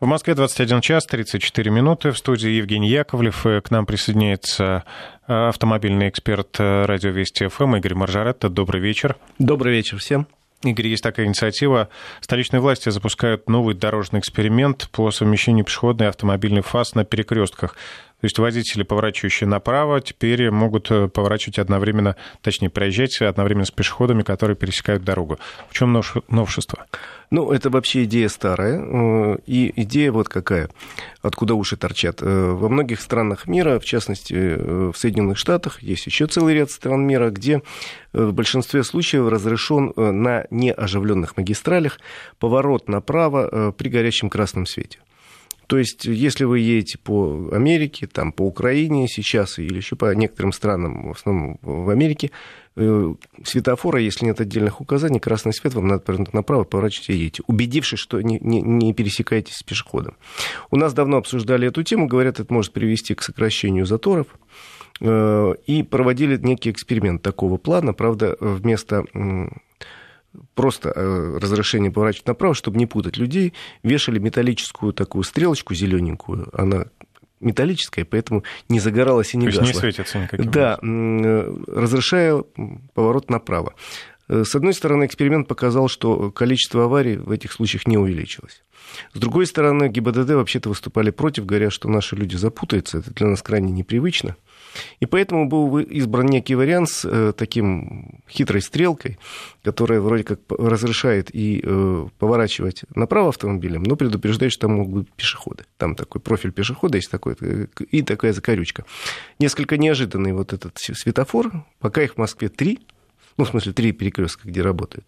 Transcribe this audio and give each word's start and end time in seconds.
В 0.00 0.06
Москве 0.06 0.36
21 0.36 0.80
час 0.80 1.06
34 1.06 1.72
минуты. 1.72 2.12
В 2.12 2.18
студии 2.18 2.50
Евгений 2.50 2.88
Яковлев. 2.88 3.42
К 3.42 3.64
нам 3.70 3.84
присоединяется 3.84 4.84
автомобильный 5.26 6.08
эксперт 6.08 6.60
радио 6.60 7.10
Вести 7.10 7.48
ФМ 7.48 7.74
Игорь 7.74 7.94
Маржаретто. 7.94 8.48
Добрый 8.48 8.80
вечер. 8.80 9.16
Добрый 9.40 9.72
вечер 9.72 9.98
всем. 9.98 10.28
Игорь, 10.62 10.86
есть 10.86 11.02
такая 11.02 11.26
инициатива. 11.26 11.88
Столичные 12.20 12.60
власти 12.60 12.90
запускают 12.90 13.48
новый 13.48 13.74
дорожный 13.74 14.20
эксперимент 14.20 14.88
по 14.92 15.10
совмещению 15.10 15.64
пешеходной 15.64 16.06
и 16.06 16.10
автомобильной 16.10 16.62
фаз 16.62 16.94
на 16.94 17.04
перекрестках. 17.04 17.74
То 18.20 18.24
есть 18.24 18.38
водители, 18.38 18.82
поворачивающие 18.82 19.46
направо, 19.46 20.00
теперь 20.00 20.50
могут 20.50 20.90
э, 20.90 21.06
поворачивать 21.06 21.60
одновременно, 21.60 22.16
точнее, 22.42 22.68
проезжать 22.68 23.22
одновременно 23.22 23.64
с 23.64 23.70
пешеходами, 23.70 24.22
которые 24.22 24.56
пересекают 24.56 25.04
дорогу. 25.04 25.38
В 25.70 25.74
чем 25.74 25.92
новшество? 26.28 26.86
Ну, 27.30 27.52
это 27.52 27.70
вообще 27.70 28.04
идея 28.04 28.28
старая. 28.28 28.80
Э, 28.80 29.38
и 29.46 29.72
идея 29.82 30.10
вот 30.10 30.28
какая, 30.28 30.68
откуда 31.22 31.54
уши 31.54 31.76
торчат. 31.76 32.20
Э, 32.20 32.50
во 32.50 32.68
многих 32.68 33.00
странах 33.00 33.46
мира, 33.46 33.78
в 33.78 33.84
частности, 33.84 34.34
в 34.34 34.94
Соединенных 34.96 35.38
Штатах, 35.38 35.80
есть 35.80 36.06
еще 36.06 36.26
целый 36.26 36.54
ряд 36.54 36.72
стран 36.72 37.06
мира, 37.06 37.30
где 37.30 37.62
в 38.12 38.32
большинстве 38.32 38.82
случаев 38.82 39.28
разрешен 39.28 39.92
на 39.94 40.44
неоживленных 40.50 41.36
магистралях 41.36 42.00
поворот 42.40 42.88
направо 42.88 43.72
при 43.72 43.90
горящем 43.90 44.28
красном 44.28 44.66
свете. 44.66 44.98
То 45.68 45.76
есть, 45.76 46.06
если 46.06 46.44
вы 46.44 46.60
едете 46.60 46.96
по 46.96 47.50
Америке, 47.52 48.06
там, 48.06 48.32
по 48.32 48.42
Украине 48.42 49.06
сейчас 49.06 49.58
или 49.58 49.76
еще 49.76 49.96
по 49.96 50.14
некоторым 50.14 50.52
странам, 50.52 51.12
в 51.12 51.16
основном 51.16 51.58
в 51.60 51.90
Америке, 51.90 52.30
э, 52.74 53.14
светофора, 53.44 54.00
если 54.00 54.24
нет 54.24 54.40
отдельных 54.40 54.80
указаний, 54.80 55.20
красный 55.20 55.52
свет, 55.52 55.74
вам 55.74 55.86
надо 55.86 56.00
повернуть 56.00 56.32
направо, 56.32 56.64
поворачивать 56.64 57.10
и 57.10 57.16
едете, 57.16 57.42
убедившись, 57.46 57.98
что 57.98 58.22
не, 58.22 58.38
не, 58.40 58.62
не 58.62 58.94
пересекаетесь 58.94 59.56
с 59.56 59.62
пешеходом. 59.62 60.16
У 60.70 60.76
нас 60.76 60.94
давно 60.94 61.18
обсуждали 61.18 61.68
эту 61.68 61.82
тему, 61.82 62.06
говорят, 62.06 62.40
это 62.40 62.50
может 62.50 62.72
привести 62.72 63.14
к 63.14 63.22
сокращению 63.22 63.84
заторов, 63.84 64.28
э, 65.02 65.54
и 65.66 65.82
проводили 65.82 66.38
некий 66.38 66.70
эксперимент 66.70 67.20
такого 67.20 67.58
плана, 67.58 67.92
правда, 67.92 68.38
вместо 68.40 69.04
просто 70.54 70.92
э, 70.94 71.38
разрешение 71.40 71.90
поворачивать 71.90 72.26
направо, 72.26 72.54
чтобы 72.54 72.78
не 72.78 72.86
путать 72.86 73.16
людей, 73.16 73.54
вешали 73.82 74.18
металлическую 74.18 74.92
такую 74.92 75.24
стрелочку 75.24 75.74
зелененькую, 75.74 76.48
она 76.52 76.86
металлическая, 77.40 78.04
поэтому 78.04 78.44
не 78.68 78.80
загоралась 78.80 79.34
и 79.34 79.36
не 79.36 79.46
То 79.46 79.58
гасла. 79.58 79.66
не 79.66 79.78
светится 79.78 80.18
никаким 80.18 80.50
Да, 80.50 80.78
э, 80.82 81.56
разрешая 81.68 82.42
поворот 82.94 83.30
направо. 83.30 83.74
Э, 84.28 84.44
с 84.44 84.54
одной 84.54 84.74
стороны, 84.74 85.06
эксперимент 85.06 85.48
показал, 85.48 85.88
что 85.88 86.30
количество 86.30 86.84
аварий 86.84 87.16
в 87.16 87.30
этих 87.30 87.52
случаях 87.52 87.86
не 87.86 87.96
увеличилось. 87.96 88.62
С 89.12 89.18
другой 89.18 89.46
стороны, 89.46 89.88
ГИБДД 89.88 90.30
вообще-то 90.30 90.68
выступали 90.68 91.10
против, 91.10 91.46
говоря, 91.46 91.70
что 91.70 91.88
наши 91.88 92.16
люди 92.16 92.36
запутаются, 92.36 92.98
это 92.98 93.12
для 93.12 93.26
нас 93.26 93.42
крайне 93.42 93.72
непривычно. 93.72 94.36
И 95.00 95.06
поэтому 95.06 95.48
был 95.48 95.78
избран 95.78 96.26
некий 96.26 96.54
вариант 96.54 96.88
с 96.88 97.04
э, 97.04 97.32
таким 97.36 98.20
хитрой 98.28 98.62
стрелкой, 98.62 99.18
которая 99.62 100.00
вроде 100.00 100.24
как 100.24 100.40
разрешает 100.48 101.34
и 101.34 101.62
э, 101.64 102.06
поворачивать 102.18 102.82
направо 102.94 103.28
автомобилем, 103.28 103.82
но 103.82 103.96
предупреждает, 103.96 104.52
что 104.52 104.62
там 104.62 104.76
могут 104.76 105.04
быть 105.04 105.12
пешеходы. 105.12 105.64
Там 105.76 105.94
такой 105.94 106.20
профиль 106.20 106.52
пешехода 106.52 106.96
есть 106.96 107.10
такой, 107.10 107.36
э, 107.40 107.66
и 107.90 108.02
такая 108.02 108.32
закорючка. 108.32 108.84
Несколько 109.38 109.76
неожиданный 109.76 110.32
вот 110.32 110.52
этот 110.52 110.78
светофор, 110.78 111.64
пока 111.78 112.02
их 112.02 112.14
в 112.14 112.18
Москве 112.18 112.48
три, 112.48 112.80
ну, 113.36 113.44
в 113.44 113.48
смысле, 113.48 113.72
три 113.72 113.92
перекрестка, 113.92 114.48
где 114.48 114.62
работают. 114.62 115.06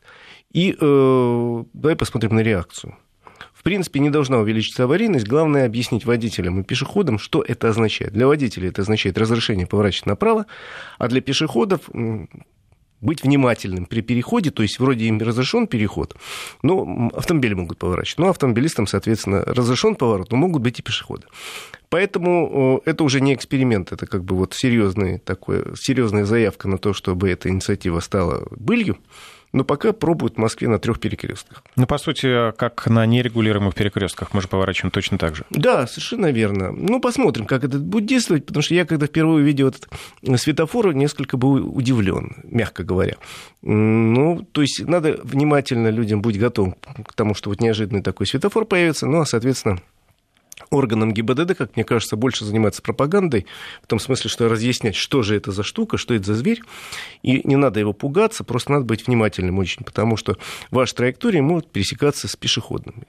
И 0.52 0.76
э, 0.80 1.64
давай 1.72 1.96
посмотрим 1.96 2.34
на 2.34 2.40
реакцию 2.40 2.96
в 3.60 3.62
принципе, 3.62 4.00
не 4.00 4.08
должна 4.08 4.38
увеличиться 4.38 4.84
аварийность. 4.84 5.28
Главное 5.28 5.66
объяснить 5.66 6.06
водителям 6.06 6.62
и 6.62 6.64
пешеходам, 6.64 7.18
что 7.18 7.44
это 7.46 7.68
означает. 7.68 8.14
Для 8.14 8.26
водителей 8.26 8.70
это 8.70 8.80
означает 8.80 9.18
разрешение 9.18 9.66
поворачивать 9.66 10.06
направо, 10.06 10.46
а 10.96 11.08
для 11.08 11.20
пешеходов 11.20 11.82
быть 13.02 13.22
внимательным 13.22 13.84
при 13.84 14.00
переходе, 14.00 14.50
то 14.50 14.62
есть 14.62 14.78
вроде 14.78 15.04
им 15.04 15.18
разрешен 15.18 15.66
переход, 15.66 16.16
но 16.62 17.10
автомобили 17.14 17.52
могут 17.52 17.76
поворачивать. 17.76 18.18
Но 18.18 18.30
автомобилистам, 18.30 18.86
соответственно, 18.86 19.42
разрешен 19.42 19.94
поворот, 19.94 20.32
но 20.32 20.38
могут 20.38 20.62
быть 20.62 20.78
и 20.78 20.82
пешеходы. 20.82 21.26
Поэтому 21.90 22.80
это 22.86 23.04
уже 23.04 23.20
не 23.20 23.34
эксперимент, 23.34 23.92
это 23.92 24.06
как 24.06 24.24
бы 24.24 24.36
вот 24.36 24.54
серьезная, 24.54 25.18
такое, 25.18 25.74
серьезная 25.76 26.24
заявка 26.24 26.66
на 26.66 26.78
то, 26.78 26.94
чтобы 26.94 27.28
эта 27.28 27.50
инициатива 27.50 28.00
стала 28.00 28.46
былью 28.52 28.96
но 29.52 29.64
пока 29.64 29.92
пробуют 29.92 30.34
в 30.34 30.38
Москве 30.38 30.68
на 30.68 30.78
трех 30.78 31.00
перекрестках. 31.00 31.62
Ну, 31.76 31.86
по 31.86 31.98
сути, 31.98 32.52
как 32.52 32.86
на 32.86 33.04
нерегулируемых 33.06 33.74
перекрестках, 33.74 34.32
мы 34.32 34.40
же 34.40 34.48
поворачиваем 34.48 34.90
точно 34.90 35.18
так 35.18 35.36
же. 35.36 35.44
Да, 35.50 35.86
совершенно 35.86 36.30
верно. 36.30 36.72
Ну, 36.72 37.00
посмотрим, 37.00 37.46
как 37.46 37.64
это 37.64 37.78
будет 37.78 38.06
действовать, 38.06 38.46
потому 38.46 38.62
что 38.62 38.74
я, 38.74 38.84
когда 38.84 39.06
впервые 39.06 39.42
увидел 39.42 39.68
этот 39.68 39.88
светофор, 40.40 40.92
несколько 40.94 41.36
был 41.36 41.76
удивлен, 41.76 42.36
мягко 42.44 42.84
говоря. 42.84 43.16
Ну, 43.62 44.46
то 44.52 44.62
есть 44.62 44.86
надо 44.86 45.20
внимательно 45.22 45.88
людям 45.88 46.22
быть 46.22 46.38
готовым 46.38 46.76
к 47.06 47.12
тому, 47.14 47.34
что 47.34 47.50
вот 47.50 47.60
неожиданный 47.60 48.02
такой 48.02 48.26
светофор 48.26 48.64
появится, 48.64 49.06
ну, 49.06 49.20
а, 49.20 49.26
соответственно, 49.26 49.80
органам 50.70 51.12
ГИБДД, 51.12 51.56
как 51.56 51.76
мне 51.76 51.84
кажется, 51.84 52.16
больше 52.16 52.44
заниматься 52.44 52.82
пропагандой, 52.82 53.46
в 53.82 53.86
том 53.86 53.98
смысле, 53.98 54.30
что 54.30 54.48
разъяснять, 54.48 54.96
что 54.96 55.22
же 55.22 55.36
это 55.36 55.52
за 55.52 55.62
штука, 55.62 55.98
что 55.98 56.14
это 56.14 56.26
за 56.26 56.34
зверь, 56.34 56.62
и 57.22 57.40
не 57.44 57.56
надо 57.56 57.80
его 57.80 57.92
пугаться, 57.92 58.44
просто 58.44 58.72
надо 58.72 58.84
быть 58.84 59.06
внимательным 59.06 59.58
очень, 59.58 59.84
потому 59.84 60.16
что 60.16 60.36
ваша 60.70 60.94
траектория 60.94 61.42
может 61.42 61.70
пересекаться 61.70 62.28
с 62.28 62.36
пешеходным 62.36 63.04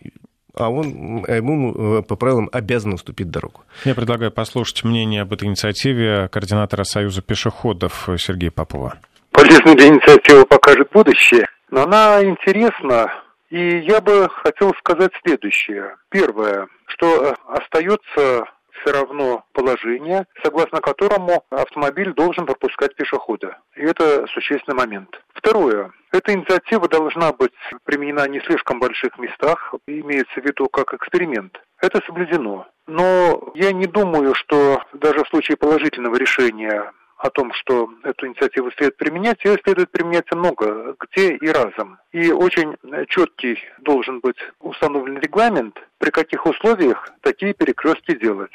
а 0.54 0.70
он 0.70 1.24
а 1.28 1.36
ему 1.36 2.00
э, 2.00 2.02
по 2.04 2.16
правилам 2.16 2.50
обязан 2.52 2.94
уступить 2.94 3.30
дорогу. 3.30 3.62
Я 3.86 3.96
предлагаю 3.96 4.32
послушать 4.32 4.84
мнение 4.84 5.22
об 5.22 5.32
этой 5.32 5.48
инициативе 5.48 6.28
координатора 6.30 6.84
Союза 6.84 7.22
пешеходов 7.22 8.10
Сергея 8.18 8.52
Попова. 8.52 8.96
Полезная 9.32 9.88
инициатива 9.88 10.44
покажет 10.44 10.90
будущее, 10.92 11.48
но 11.70 11.84
она 11.84 12.24
интересна 12.24 13.08
и 13.52 13.80
я 13.80 14.00
бы 14.00 14.30
хотел 14.30 14.74
сказать 14.80 15.12
следующее. 15.24 15.98
Первое, 16.10 16.70
что 16.88 17.06
э, 17.06 17.36
остается 17.48 18.46
все 18.72 18.94
равно 18.94 19.44
положение, 19.52 20.26
согласно 20.42 20.80
которому 20.80 21.44
автомобиль 21.50 22.14
должен 22.14 22.46
пропускать 22.46 22.96
пешехода. 22.96 23.58
И 23.76 23.82
это 23.82 24.26
существенный 24.28 24.78
момент. 24.78 25.22
Второе. 25.34 25.92
Эта 26.14 26.34
инициатива 26.34 26.88
должна 26.88 27.34
быть 27.34 27.52
применена 27.84 28.28
не 28.28 28.40
в 28.40 28.46
слишком 28.46 28.80
больших 28.80 29.18
местах, 29.20 29.76
имеется 29.86 30.40
в 30.40 30.46
виду 30.46 30.68
как 30.70 30.94
эксперимент. 30.94 31.62
Это 31.82 32.02
соблюдено. 32.06 32.68
Но 32.88 33.52
я 33.54 33.74
не 33.74 33.86
думаю, 33.86 34.34
что 34.34 34.82
даже 34.94 35.24
в 35.24 35.28
случае 35.28 35.58
положительного 35.58 36.16
решения 36.16 36.92
о 37.22 37.30
том, 37.30 37.54
что 37.54 37.90
эту 38.04 38.28
инициативу 38.28 38.72
следует 38.72 38.98
применять, 38.98 39.44
ее 39.46 39.58
следует 39.64 39.92
применять 39.92 40.32
много, 40.32 40.96
где 41.00 41.36
и 41.36 41.48
разом. 41.50 42.00
И 42.12 42.32
очень 42.32 42.76
четкий 43.08 43.60
должен 43.80 44.20
быть 44.20 44.38
установлен 44.60 45.20
регламент, 45.20 45.76
при 46.00 46.10
каких 46.10 46.46
условиях 46.46 47.12
такие 47.22 47.54
перекрестки 47.54 48.16
делать. 48.16 48.52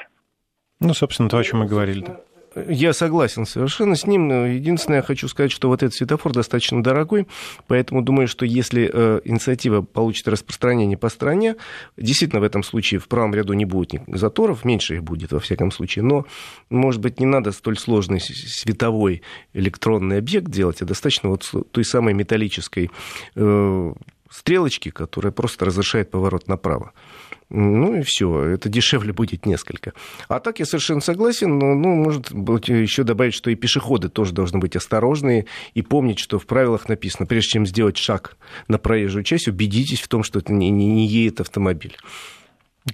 Ну, 0.81 0.93
собственно, 0.94 1.28
то, 1.28 1.38
о 1.38 1.44
чем 1.44 1.60
мы 1.60 1.66
говорили. 1.66 2.04
Да. 2.04 2.21
Я 2.69 2.94
согласен 2.94 3.44
совершенно 3.44 3.97
с 3.97 4.06
ним. 4.06 4.28
Но 4.28 4.47
единственное, 4.47 4.99
я 4.99 5.03
хочу 5.03 5.28
сказать, 5.28 5.53
что 5.53 5.69
вот 5.69 5.83
этот 5.83 5.94
светофор 5.94 6.33
достаточно 6.33 6.83
дорогой, 6.83 7.27
поэтому 7.67 8.03
думаю, 8.03 8.28
что 8.28 8.47
если 8.47 8.91
э, 8.93 9.21
инициатива 9.25 9.83
получит 9.83 10.27
распространение 10.28 10.97
по 10.97 11.11
стране, 11.11 11.56
действительно 11.97 12.41
в 12.41 12.45
этом 12.45 12.62
случае 12.62 12.99
в 12.99 13.09
правом 13.09 13.34
ряду 13.34 13.53
не 13.53 13.66
будет 13.66 14.03
заторов, 14.06 14.65
меньше 14.65 14.97
их 14.97 15.05
будет 15.05 15.33
во 15.33 15.41
всяком 15.41 15.71
случае, 15.71 16.05
но, 16.05 16.27
может 16.71 17.00
быть, 17.00 17.21
не 17.21 17.27
надо 17.27 17.53
столь 17.53 17.78
сложный 17.78 18.21
световой 18.21 19.22
электронный 19.53 20.19
объект 20.19 20.49
делать, 20.49 20.81
а 20.81 20.87
достаточно 20.87 21.28
вот 21.28 21.53
той 21.71 21.84
самой 21.84 22.15
металлической 22.15 22.91
э, 23.34 23.93
стрелочки, 24.31 24.91
которая 24.91 25.33
просто 25.33 25.65
разрешает 25.66 26.11
поворот 26.11 26.49
направо. 26.49 26.93
Ну 27.49 27.95
и 27.95 28.03
все, 28.03 28.43
это 28.43 28.69
дешевле 28.69 29.13
будет 29.13 29.47
несколько. 29.47 29.93
А 30.28 30.41
так 30.41 30.59
я 30.59 30.66
совершенно 30.66 31.01
согласен, 31.01 31.59
но, 31.59 31.75
ну, 31.75 31.95
может 31.95 32.33
быть, 32.33 32.69
еще 32.69 33.04
добавить, 33.04 33.34
что 33.34 33.51
и 33.51 33.54
пешеходы 33.54 34.09
тоже 34.09 34.33
должны 34.33 34.59
быть 34.59 34.75
осторожные 34.75 35.47
и 35.75 35.83
помнить, 35.83 36.19
что 36.19 36.41
в 36.41 36.47
правилах 36.47 36.89
написано, 36.89 37.27
прежде 37.27 37.51
чем 37.51 37.66
сделать 37.66 37.98
шаг 37.98 38.37
на 38.66 38.78
проезжую 38.78 39.22
часть, 39.22 39.47
убедитесь 39.47 40.01
в 40.01 40.09
том, 40.09 40.25
что 40.25 40.41
это 40.41 40.53
не, 40.53 40.71
не, 40.71 40.87
не 40.89 41.07
едет 41.07 41.41
автомобиль. 41.41 41.97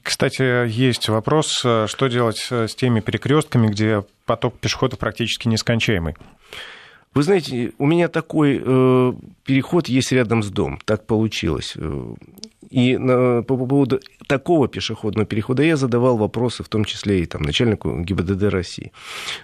Кстати, 0.03 0.69
есть 0.69 1.09
вопрос, 1.09 1.49
что 1.59 2.07
делать 2.09 2.49
с 2.51 2.75
теми 2.75 3.01
перекрестками, 3.01 3.69
где 3.69 4.05
поток 4.27 4.59
пешеходов 4.59 4.99
практически 4.99 5.49
нескончаемый? 5.49 6.15
Вы 7.15 7.23
знаете, 7.23 7.73
у 7.79 7.87
меня 7.87 8.09
такой 8.09 8.59
э, 8.63 9.13
переход 9.45 9.89
есть 9.89 10.13
рядом 10.13 10.43
с 10.43 10.49
домом, 10.49 10.81
так 10.87 11.07
получилось. 11.07 11.77
И 12.73 12.97
по 12.97 13.43
поводу 13.43 14.01
такого 14.27 14.67
пешеходного 14.67 15.27
перехода 15.27 15.63
я 15.63 15.77
задавал 15.77 16.17
вопросы, 16.17 16.65
в 16.65 16.69
том 16.69 16.87
числе 16.87 17.21
и 17.21 17.27
там, 17.27 17.43
начальнику 17.43 18.01
ГИБДД 18.01 18.45
России. 18.45 18.93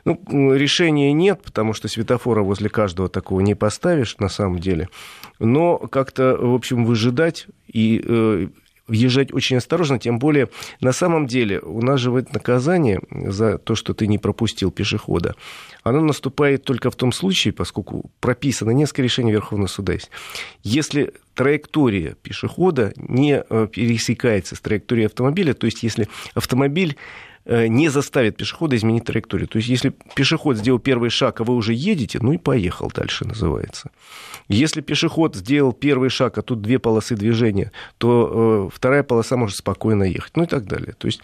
Ну, 0.07 0.55
решения 0.55 1.13
нет, 1.13 1.43
потому 1.45 1.75
что 1.75 1.89
светофора 1.89 2.43
возле 2.43 2.71
каждого 2.71 3.11
такого 3.11 3.41
не 3.41 3.55
поставишь 3.55 4.17
на 4.19 4.29
самом 4.29 4.59
деле. 4.61 4.89
Но 5.39 5.77
как-то, 5.77 6.39
в 6.41 6.55
общем, 6.55 6.87
выжидать 6.87 7.47
и 7.67 8.03
э, 8.03 8.49
въезжать 8.89 9.33
очень 9.33 9.57
осторожно, 9.57 9.99
тем 9.99 10.19
более 10.19 10.49
на 10.81 10.93
самом 10.93 11.27
деле 11.27 11.61
у 11.61 11.83
нас 11.83 12.01
же 12.01 12.11
вот 12.11 12.33
наказание 12.33 13.01
за 13.11 13.59
то, 13.59 13.75
что 13.75 13.95
ты 13.95 14.07
не 14.07 14.19
пропустил 14.19 14.71
пешехода, 14.71 15.35
оно 15.83 16.01
наступает 16.01 16.65
только 16.65 16.91
в 16.91 16.97
том 16.97 17.13
случае, 17.13 17.53
поскольку 17.53 18.11
прописано 18.21 18.71
несколько 18.71 19.03
решений 19.03 19.33
Верховного 19.33 19.69
суда 19.69 19.93
есть. 19.93 20.11
Если 20.63 21.13
траектория 21.35 22.17
пешехода 22.23 22.93
не 22.97 23.45
э, 23.49 23.69
пересекается 23.71 24.57
с 24.57 24.61
траекторией 24.61 25.07
автомобиля, 25.07 25.55
то 25.55 25.67
есть 25.67 25.83
если 25.83 26.09
автомобиль 26.35 26.97
не 27.49 27.89
заставит 27.89 28.37
пешехода 28.37 28.77
изменить 28.77 29.05
траекторию. 29.05 29.49
То 29.49 29.57
есть, 29.57 29.69
если 29.69 29.95
пешеход 30.15 30.59
сделал 30.59 30.79
первый 30.79 31.09
шаг, 31.09 31.41
а 31.41 31.45
вы 31.45 31.55
уже 31.55 31.73
едете, 31.73 32.19
ну 32.21 32.33
и 32.33 32.39
поехал 32.39 32.93
дальше, 32.95 33.27
называется. 33.27 33.91
Если 34.49 34.83
пешеход 34.83 35.35
сделал 35.35 35.73
первый 35.73 36.11
шаг, 36.11 36.37
а 36.39 36.43
тут 36.43 36.61
две 36.61 36.79
полосы 36.79 37.17
движения, 37.17 37.73
то 37.97 38.69
э, 38.69 38.75
вторая 38.75 39.03
полоса 39.03 39.37
может 39.37 39.57
спокойно 39.57 40.05
ехать, 40.05 40.37
ну 40.37 40.43
и 40.43 40.47
так 40.47 40.67
далее. 40.67 40.95
То 40.99 41.07
есть, 41.07 41.21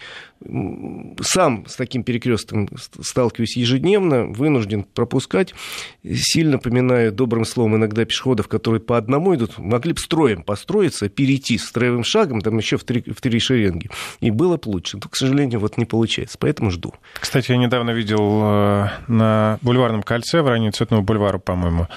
сам 1.21 1.65
с 1.67 1.75
таким 1.75 2.03
перекрестком 2.03 2.69
сталкиваюсь 3.01 3.57
ежедневно, 3.57 4.25
вынужден 4.25 4.83
пропускать. 4.83 5.53
Сильно 6.03 6.59
поминаю 6.59 7.11
добрым 7.11 7.45
словом 7.45 7.77
иногда 7.77 8.05
пешеходов, 8.05 8.47
которые 8.47 8.81
по 8.81 8.97
одному 8.97 9.33
идут, 9.35 9.57
могли 9.57 9.93
бы 9.93 9.99
строем 9.99 10.43
построиться, 10.43 11.09
перейти 11.09 11.57
строевым 11.57 12.03
шагом, 12.03 12.41
там 12.41 12.57
еще 12.57 12.77
в 12.77 12.83
три, 12.83 13.01
в 13.01 13.21
три 13.21 13.39
шеренги, 13.39 13.89
и 14.19 14.31
было 14.31 14.57
бы 14.57 14.69
лучше. 14.69 14.97
Но, 14.97 15.09
к 15.09 15.15
сожалению, 15.15 15.59
вот 15.59 15.77
не 15.77 15.85
получилось 15.85 16.14
получается. 16.15 16.37
Поэтому 16.39 16.71
жду. 16.71 16.93
Кстати, 17.19 17.51
я 17.51 17.57
недавно 17.57 17.91
видел 17.91 18.41
э, 18.43 18.87
на 19.07 19.59
Бульварном 19.61 20.03
кольце, 20.03 20.41
в 20.41 20.47
районе 20.47 20.71
Цветного 20.71 21.01
бульвара, 21.01 21.37
по-моему, 21.37 21.87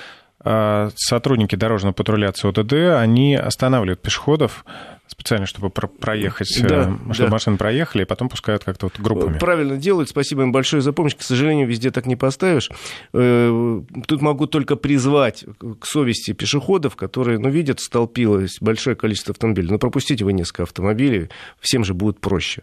э, 0.45 0.91
сотрудники 0.97 1.55
дорожного 1.55 1.93
патруля 1.93 2.33
ЦОДД, 2.33 2.73
они 2.99 3.37
останавливают 3.37 4.03
пешеходов 4.03 4.65
специально, 5.07 5.47
чтобы 5.47 5.71
проехать, 5.71 6.49
да, 6.63 6.91
э, 7.09 7.13
чтобы 7.13 7.29
да. 7.29 7.33
машины 7.33 7.57
проехали, 7.57 8.03
и 8.03 8.05
потом 8.05 8.29
пускают 8.29 8.65
как-то 8.65 8.87
вот 8.87 9.01
группами. 9.01 9.39
Правильно 9.39 9.77
делают, 9.77 10.09
спасибо 10.11 10.43
им 10.43 10.53
большое 10.53 10.83
за 10.83 10.93
помощь. 10.93 11.15
К 11.17 11.23
сожалению, 11.23 11.67
везде 11.67 11.91
так 11.91 12.07
не 12.07 12.17
поставишь. 12.17 12.71
Тут 13.13 14.21
могу 14.21 14.47
только 14.47 14.77
призвать 14.77 15.45
к 15.81 15.87
совести 15.87 16.33
пешеходов, 16.33 16.97
которые, 16.97 17.39
ну, 17.39 17.49
видят, 17.49 17.81
столпилось 17.81 18.59
большое 18.61 18.97
количество 18.97 19.33
автомобилей. 19.33 19.69
Ну, 19.71 19.79
пропустите 19.79 20.25
вы 20.25 20.33
несколько 20.35 20.65
автомобилей, 20.65 21.31
всем 21.61 21.85
же 21.85 21.95
будет 21.95 22.21
проще. 22.21 22.63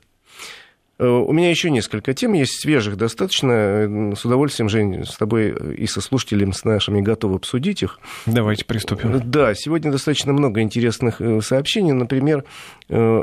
Э, 0.97 1.07
у 1.07 1.31
меня 1.33 1.49
еще 1.49 1.69
несколько 1.69 2.13
тем 2.13 2.33
есть, 2.33 2.61
свежих 2.61 2.95
достаточно. 2.95 4.13
С 4.15 4.25
удовольствием, 4.25 4.69
Жень, 4.69 5.05
с 5.05 5.15
тобой 5.17 5.75
и 5.75 5.85
со 5.87 6.01
слушателями, 6.01 6.51
с 6.51 6.63
нашими 6.63 7.01
готовы 7.01 7.35
обсудить 7.35 7.83
их. 7.83 7.99
Давайте 8.25 8.65
приступим. 8.65 9.21
Да, 9.29 9.53
сегодня 9.55 9.91
достаточно 9.91 10.33
много 10.33 10.61
интересных 10.61 11.19
э, 11.19 11.41
сообщений. 11.41 11.91
Например, 11.91 12.45
э, 12.89 13.21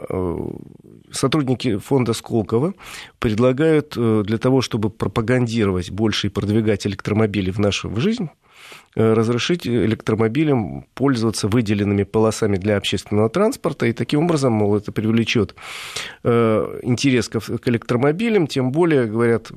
сотрудники 1.10 1.78
фонда 1.78 2.12
Сколково 2.12 2.74
предлагают 3.18 3.96
для 3.96 4.38
того, 4.38 4.60
чтобы 4.60 4.90
пропагандировать 4.90 5.90
больше 5.90 6.26
и 6.26 6.30
продвигать 6.30 6.86
электромобили 6.86 7.50
в 7.50 7.58
нашу 7.58 7.94
жизнь, 7.96 8.28
Э, 8.28 8.51
разрешить 8.94 9.66
электромобилям 9.66 10.84
пользоваться 10.94 11.48
выделенными 11.48 12.02
полосами 12.02 12.56
для 12.56 12.76
общественного 12.76 13.30
транспорта, 13.30 13.86
и 13.86 13.92
таким 13.92 14.24
образом, 14.24 14.52
мол, 14.52 14.76
это 14.76 14.92
привлечет 14.92 15.54
э, 16.24 16.80
интерес 16.82 17.28
к 17.28 17.68
электромобилям, 17.68 18.46
тем 18.46 18.70
более, 18.70 19.06
говорят 19.06 19.50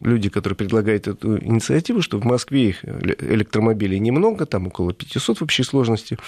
люди, 0.00 0.28
которые 0.28 0.56
предлагают 0.56 1.08
эту 1.08 1.38
инициативу, 1.38 2.00
что 2.00 2.18
в 2.18 2.24
Москве 2.24 2.68
их 2.68 2.84
электромобилей 2.84 3.98
немного, 3.98 4.46
там 4.46 4.68
около 4.68 4.92
500 4.92 5.38
в 5.38 5.42
общей 5.42 5.64
сложности, 5.64 6.18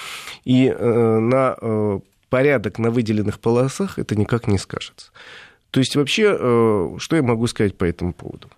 и 0.44 0.66
э, 0.66 1.18
на 1.18 2.00
порядок 2.28 2.78
на 2.78 2.90
выделенных 2.90 3.38
полосах 3.38 3.98
это 3.98 4.16
никак 4.16 4.48
не 4.48 4.58
скажется. 4.58 5.12
То 5.70 5.80
есть 5.80 5.96
вообще, 5.96 6.34
что 6.98 7.16
я 7.16 7.22
могу 7.22 7.46
сказать 7.46 7.76
по 7.76 7.84
этому 7.84 8.12
поводу? 8.14 8.48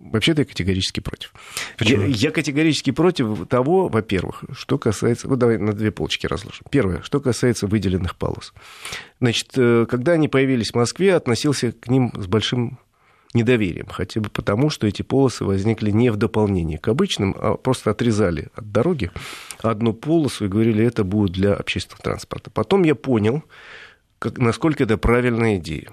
Вообще-то 0.00 0.42
я 0.42 0.46
категорически 0.46 1.00
против. 1.00 1.32
Я, 1.80 2.04
я 2.04 2.30
категорически 2.30 2.92
против 2.92 3.48
того, 3.48 3.88
во-первых, 3.88 4.44
что 4.52 4.78
касается... 4.78 5.28
Вот 5.28 5.38
давай 5.38 5.58
на 5.58 5.72
две 5.72 5.90
полочки 5.90 6.26
разложим. 6.26 6.64
Первое, 6.70 7.02
что 7.02 7.20
касается 7.20 7.66
выделенных 7.66 8.14
полос. 8.16 8.54
Значит, 9.20 9.50
э, 9.56 9.86
когда 9.90 10.12
они 10.12 10.28
появились 10.28 10.70
в 10.70 10.76
Москве, 10.76 11.14
относился 11.14 11.72
к 11.72 11.88
ним 11.88 12.12
с 12.16 12.26
большим 12.26 12.78
недоверием, 13.34 13.88
хотя 13.88 14.20
бы 14.20 14.30
потому, 14.30 14.70
что 14.70 14.86
эти 14.86 15.02
полосы 15.02 15.44
возникли 15.44 15.90
не 15.90 16.10
в 16.10 16.16
дополнение 16.16 16.78
к 16.78 16.88
обычным, 16.88 17.34
а 17.38 17.54
просто 17.56 17.90
отрезали 17.90 18.48
от 18.54 18.70
дороги 18.72 19.10
одну 19.60 19.92
полосу 19.92 20.46
и 20.46 20.48
говорили, 20.48 20.84
это 20.84 21.04
будет 21.04 21.32
для 21.32 21.54
общественного 21.54 22.02
транспорта. 22.02 22.50
Потом 22.50 22.84
я 22.84 22.94
понял, 22.94 23.42
как, 24.18 24.38
насколько 24.38 24.84
это 24.84 24.96
правильная 24.96 25.56
идея. 25.56 25.90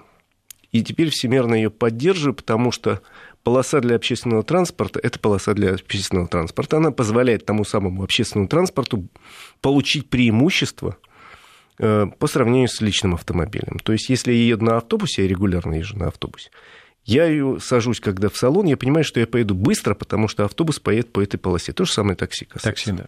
И 0.72 0.84
теперь 0.84 1.10
всемерно 1.10 1.56
ее 1.56 1.70
поддерживаю, 1.70 2.36
потому 2.36 2.72
что 2.72 3.02
полоса 3.46 3.80
для 3.80 3.96
общественного 3.96 4.44
транспорта– 4.44 5.00
это 5.04 5.20
полоса 5.20 5.54
для 5.54 5.76
общественного 5.76 6.28
транспорта. 6.28 6.78
Она 6.78 6.92
позволяет 6.92 7.46
тому 7.46 7.64
самому 7.64 8.04
общественному 8.04 8.50
транспорту 8.50 9.08
получить 9.62 10.10
преимущество 10.10 10.98
э, 11.78 12.08
по 12.18 12.28
сравнению 12.28 12.68
с 12.68 12.82
личным 12.82 13.14
автомобилем. 13.14 13.78
То 13.80 13.94
есть, 13.94 14.10
если 14.10 14.34
я 14.34 14.48
еду 14.48 14.66
на 14.66 14.78
автобусе, 14.78 15.22
я 15.22 15.28
регулярно 15.28 15.76
езжу 15.76 15.96
на 15.96 16.08
автобусе, 16.08 16.50
я 17.06 17.26
ее 17.26 17.60
сажусь, 17.62 18.00
когда 18.00 18.30
в 18.30 18.36
салон, 18.36 18.66
я 18.66 18.78
понимаю, 18.78 19.04
что 19.04 19.20
я 19.20 19.28
поеду 19.28 19.54
быстро, 19.54 19.94
потому 19.94 20.28
что 20.28 20.44
автобус 20.44 20.80
поедет 20.80 21.14
по 21.14 21.22
этой 21.22 21.38
полосе. 21.38 21.72
То 21.72 21.86
же 21.86 21.94
самое 21.94 22.16
такси 22.16 22.46
касается. 22.46 22.70
Такси, 22.72 22.92
да. 22.94 23.06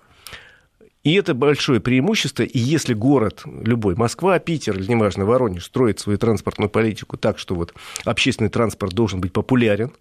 И 1.03 1.13
это 1.13 1.33
большое 1.33 1.79
преимущество. 1.79 2.43
И 2.43 2.57
если 2.59 2.93
город 2.93 3.43
любой, 3.45 3.95
Москва, 3.95 4.37
Питер 4.39 4.77
или, 4.77 4.87
неважно, 4.91 5.25
Воронеж, 5.25 5.65
строит 5.65 5.99
свою 5.99 6.17
транспортную 6.17 6.69
политику 6.69 7.17
так, 7.17 7.39
что 7.39 7.55
вот 7.55 7.73
общественный 8.03 8.49
транспорт 8.49 8.93
должен 8.93 9.21
быть 9.21 9.31
популярен, 9.31 9.93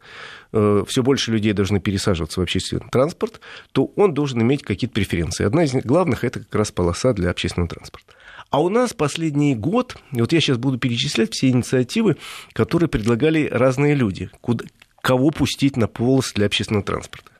э, 0.52 0.84
все 0.88 1.02
больше 1.02 1.30
людей 1.30 1.52
должны 1.52 1.80
пересаживаться 1.80 2.40
в 2.40 2.42
общественный 2.42 2.88
транспорт, 2.90 3.40
то 3.72 3.92
он 3.96 4.14
должен 4.14 4.42
иметь 4.42 4.62
какие-то 4.62 4.94
преференции. 4.94 5.44
Одна 5.44 5.64
из 5.64 5.72
главных– 5.72 6.24
это 6.24 6.40
как 6.40 6.54
раз 6.54 6.72
полоса 6.72 7.12
для 7.12 7.30
общественного 7.30 7.68
транспорта. 7.68 8.14
А 8.50 8.62
у 8.62 8.68
нас 8.68 8.92
последний 8.92 9.54
год, 9.54 9.96
вот 10.12 10.32
я 10.32 10.40
сейчас 10.40 10.56
буду 10.56 10.78
перечислять 10.78 11.32
все 11.32 11.50
инициативы, 11.50 12.16
которые 12.52 12.88
предлагали 12.88 13.48
разные 13.50 13.94
люди, 13.94 14.30
куда, 14.40 14.64
кого 15.02 15.30
пустить 15.30 15.76
на 15.76 15.88
полос 15.88 16.32
для 16.32 16.46
общественного 16.46 16.84
транспорта. 16.84 17.30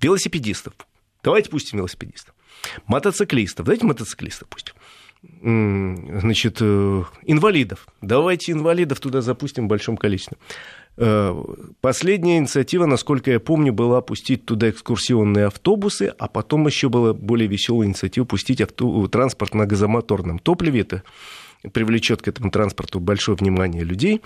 Велосипедистов. 0.00 0.74
Давайте 1.22 1.50
пустим 1.50 1.78
велосипедистов. 1.78 2.34
Мотоциклистов. 2.86 3.66
Давайте 3.66 3.86
мотоциклистов 3.86 4.48
пустим. 4.48 4.74
Значит, 5.42 6.58
э, 6.60 7.02
инвалидов. 7.24 7.88
Давайте 8.02 8.52
инвалидов 8.52 9.00
туда 9.00 9.20
запустим 9.20 9.64
в 9.64 9.68
большом 9.68 9.96
количестве. 9.96 10.36
Э, 10.96 11.34
последняя 11.80 12.38
инициатива, 12.38 12.86
насколько 12.86 13.30
я 13.30 13.40
помню, 13.40 13.72
была 13.72 14.00
пустить 14.00 14.46
туда 14.46 14.70
экскурсионные 14.70 15.46
автобусы, 15.46 16.14
а 16.18 16.28
потом 16.28 16.66
еще 16.66 16.88
была 16.88 17.14
более 17.14 17.48
веселая 17.48 17.88
инициатива 17.88 18.24
пустить 18.24 18.60
авто... 18.60 19.08
транспорт 19.08 19.54
на 19.54 19.66
газомоторном 19.66 20.38
топливе. 20.38 20.82
Это 20.82 21.02
привлечет 21.72 22.22
к 22.22 22.28
этому 22.28 22.50
транспорту 22.50 23.00
большое 23.00 23.36
внимание 23.36 23.82
людей 23.82 24.22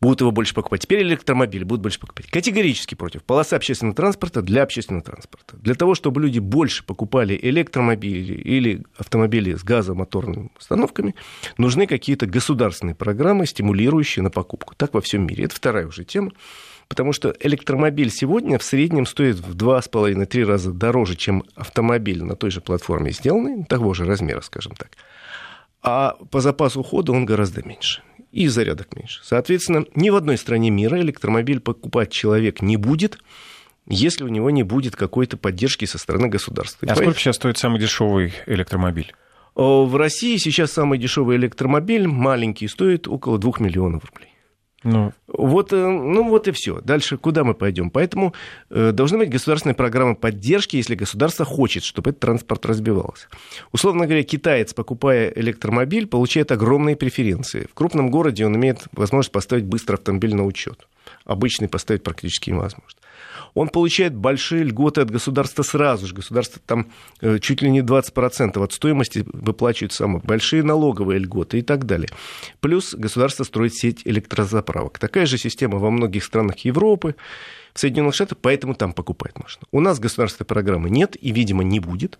будут 0.00 0.20
его 0.20 0.30
больше 0.30 0.54
покупать. 0.54 0.82
Теперь 0.82 1.02
электромобили 1.02 1.64
будут 1.64 1.82
больше 1.82 1.98
покупать. 1.98 2.26
Категорически 2.26 2.94
против. 2.94 3.22
Полоса 3.24 3.56
общественного 3.56 3.94
транспорта 3.94 4.42
для 4.42 4.62
общественного 4.62 5.04
транспорта. 5.04 5.56
Для 5.56 5.74
того, 5.74 5.94
чтобы 5.94 6.20
люди 6.20 6.38
больше 6.38 6.84
покупали 6.84 7.38
электромобили 7.40 8.34
или 8.34 8.84
автомобили 8.96 9.54
с 9.54 9.64
газомоторными 9.64 10.50
установками, 10.58 11.14
нужны 11.56 11.86
какие-то 11.86 12.26
государственные 12.26 12.94
программы, 12.94 13.46
стимулирующие 13.46 14.22
на 14.22 14.30
покупку. 14.30 14.74
Так 14.74 14.94
во 14.94 15.00
всем 15.00 15.26
мире. 15.26 15.44
Это 15.44 15.54
вторая 15.54 15.86
уже 15.86 16.04
тема. 16.04 16.32
Потому 16.88 17.12
что 17.12 17.34
электромобиль 17.40 18.10
сегодня 18.10 18.58
в 18.58 18.62
среднем 18.62 19.06
стоит 19.06 19.36
в 19.36 19.56
2,5-3 19.56 20.44
раза 20.44 20.72
дороже, 20.72 21.16
чем 21.16 21.42
автомобиль 21.56 22.22
на 22.22 22.36
той 22.36 22.50
же 22.50 22.60
платформе 22.60 23.10
сделанный, 23.10 23.64
того 23.64 23.92
же 23.92 24.04
размера, 24.04 24.40
скажем 24.40 24.74
так. 24.76 24.90
А 25.82 26.16
по 26.30 26.40
запасу 26.40 26.82
хода 26.84 27.12
он 27.12 27.26
гораздо 27.26 27.66
меньше 27.66 28.02
и 28.36 28.48
зарядок 28.48 28.94
меньше. 28.94 29.20
Соответственно, 29.24 29.86
ни 29.94 30.10
в 30.10 30.14
одной 30.14 30.36
стране 30.36 30.70
мира 30.70 31.00
электромобиль 31.00 31.60
покупать 31.60 32.10
человек 32.10 32.60
не 32.60 32.76
будет, 32.76 33.18
если 33.88 34.24
у 34.24 34.28
него 34.28 34.50
не 34.50 34.62
будет 34.62 34.94
какой-то 34.94 35.36
поддержки 35.36 35.86
со 35.86 35.96
стороны 35.96 36.28
государства. 36.28 36.86
А 36.90 36.94
сколько 36.94 37.18
сейчас 37.18 37.36
стоит 37.36 37.56
самый 37.56 37.80
дешевый 37.80 38.34
электромобиль? 38.46 39.14
В 39.54 39.96
России 39.96 40.36
сейчас 40.36 40.72
самый 40.72 40.98
дешевый 40.98 41.38
электромобиль, 41.38 42.06
маленький, 42.06 42.68
стоит 42.68 43.08
около 43.08 43.38
2 43.38 43.52
миллионов 43.60 44.04
рублей. 44.04 44.34
Ну. 44.86 45.12
Вот, 45.26 45.72
э, 45.72 45.76
ну 45.76 46.28
вот 46.28 46.46
и 46.46 46.52
все. 46.52 46.80
Дальше 46.80 47.16
куда 47.16 47.42
мы 47.42 47.54
пойдем? 47.54 47.90
Поэтому 47.90 48.34
э, 48.70 48.92
должны 48.92 49.18
быть 49.18 49.30
государственные 49.30 49.74
программы 49.74 50.14
поддержки, 50.14 50.76
если 50.76 50.94
государство 50.94 51.44
хочет, 51.44 51.82
чтобы 51.82 52.10
этот 52.10 52.20
транспорт 52.20 52.64
разбивался. 52.66 53.26
Условно 53.72 54.04
говоря, 54.04 54.22
китаец, 54.22 54.74
покупая 54.74 55.32
электромобиль, 55.34 56.06
получает 56.06 56.52
огромные 56.52 56.94
преференции. 56.94 57.66
В 57.68 57.74
крупном 57.74 58.12
городе 58.12 58.46
он 58.46 58.54
имеет 58.56 58.84
возможность 58.92 59.32
поставить 59.32 59.64
быстро 59.64 59.94
автомобиль 59.94 60.36
на 60.36 60.44
учет. 60.44 60.86
Обычный 61.24 61.68
поставить 61.68 62.04
практически 62.04 62.50
невозможно. 62.50 62.95
Он 63.56 63.68
получает 63.70 64.14
большие 64.14 64.64
льготы 64.64 65.00
от 65.00 65.10
государства 65.10 65.62
сразу 65.62 66.06
же. 66.06 66.14
Государство 66.14 66.60
там 66.64 66.88
э, 67.22 67.38
чуть 67.38 67.62
ли 67.62 67.70
не 67.70 67.80
20% 67.80 68.62
от 68.62 68.72
стоимости 68.74 69.24
выплачивает 69.32 69.94
само. 69.94 70.20
Большие 70.22 70.62
налоговые 70.62 71.18
льготы 71.18 71.60
и 71.60 71.62
так 71.62 71.86
далее. 71.86 72.10
Плюс 72.60 72.94
государство 72.94 73.44
строит 73.44 73.74
сеть 73.74 74.02
электрозаправок. 74.04 74.98
Такая 74.98 75.24
же 75.24 75.38
система 75.38 75.78
во 75.78 75.90
многих 75.90 76.22
странах 76.22 76.58
Европы. 76.58 77.16
В 77.72 77.80
Соединенных 77.80 78.14
Штатах, 78.14 78.38
поэтому 78.40 78.74
там 78.74 78.94
покупает 78.94 79.38
машину. 79.38 79.66
У 79.70 79.80
нас 79.80 79.98
государственной 79.98 80.46
программы 80.46 80.88
нет 80.88 81.14
и, 81.20 81.30
видимо, 81.30 81.62
не 81.62 81.78
будет 81.78 82.18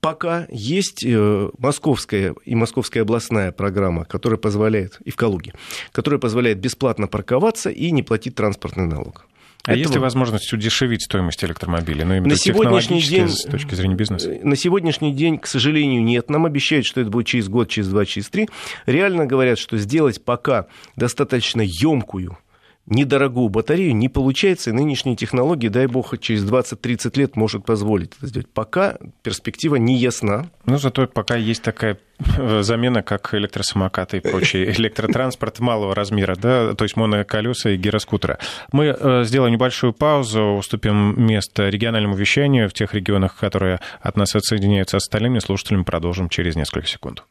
пока 0.00 0.46
есть 0.50 1.04
э, 1.04 1.50
московская 1.58 2.34
и 2.44 2.54
московская 2.56 3.02
областная 3.02 3.52
программа, 3.52 4.04
которая 4.04 4.38
позволяет, 4.38 4.98
и 5.04 5.10
в 5.10 5.16
Калуге, 5.16 5.54
которая 5.92 6.18
позволяет 6.18 6.58
бесплатно 6.58 7.06
парковаться 7.06 7.70
и 7.70 7.90
не 7.92 8.02
платить 8.02 8.34
транспортный 8.34 8.86
налог. 8.86 9.26
А 9.64 9.70
Этого... 9.70 9.78
есть 9.78 9.94
ли 9.94 10.00
возможность 10.00 10.52
удешевить 10.52 11.04
стоимость 11.04 11.44
электромобилей? 11.44 12.04
Ну, 12.04 12.14
именно 12.14 12.30
на 12.30 12.36
сегодняшний 12.36 13.00
день, 13.00 13.28
с 13.28 13.44
точки 13.44 13.76
зрения 13.76 13.94
бизнеса? 13.94 14.28
Э, 14.28 14.40
на 14.42 14.56
сегодняшний 14.56 15.14
день, 15.14 15.38
к 15.38 15.46
сожалению, 15.46 16.02
нет. 16.02 16.30
Нам 16.30 16.46
обещают, 16.46 16.84
что 16.84 17.00
это 17.00 17.10
будет 17.10 17.28
через 17.28 17.48
год, 17.48 17.68
через 17.68 17.88
два, 17.88 18.04
через 18.04 18.28
три. 18.28 18.48
Реально 18.86 19.24
говорят, 19.24 19.60
что 19.60 19.78
сделать 19.78 20.24
пока 20.24 20.66
достаточно 20.96 21.60
емкую 21.60 22.38
недорогую 22.86 23.48
батарею 23.48 23.94
не 23.94 24.08
получается, 24.08 24.70
и 24.70 24.72
нынешние 24.72 25.16
технологии, 25.16 25.68
дай 25.68 25.86
бог, 25.86 26.18
через 26.18 26.44
20-30 26.44 27.18
лет 27.18 27.36
может 27.36 27.64
позволить 27.64 28.12
это 28.18 28.26
сделать. 28.26 28.48
Пока 28.48 28.98
перспектива 29.22 29.76
не 29.76 29.96
ясна. 29.96 30.46
Ну, 30.66 30.78
зато 30.78 31.06
пока 31.06 31.36
есть 31.36 31.62
такая 31.62 31.98
э, 32.38 32.62
замена, 32.62 33.02
как 33.02 33.34
электросамокаты 33.34 34.18
и 34.18 34.20
прочий 34.30 34.64
электротранспорт 34.64 35.60
малого 35.60 35.94
размера, 35.94 36.34
да, 36.34 36.74
то 36.74 36.84
есть 36.84 36.96
моноколеса 36.96 37.70
и 37.70 37.76
гироскутера. 37.76 38.38
Мы 38.72 38.96
э, 38.98 39.24
сделаем 39.24 39.52
небольшую 39.52 39.92
паузу, 39.92 40.56
уступим 40.58 41.14
место 41.24 41.68
региональному 41.68 42.16
вещанию 42.16 42.68
в 42.68 42.72
тех 42.72 42.94
регионах, 42.94 43.36
которые 43.36 43.80
от 44.00 44.16
нас 44.16 44.34
отсоединяются 44.34 44.96
остальными 44.96 45.38
слушателями, 45.38 45.84
продолжим 45.84 46.28
через 46.28 46.56
несколько 46.56 46.88
секунд. 46.88 47.24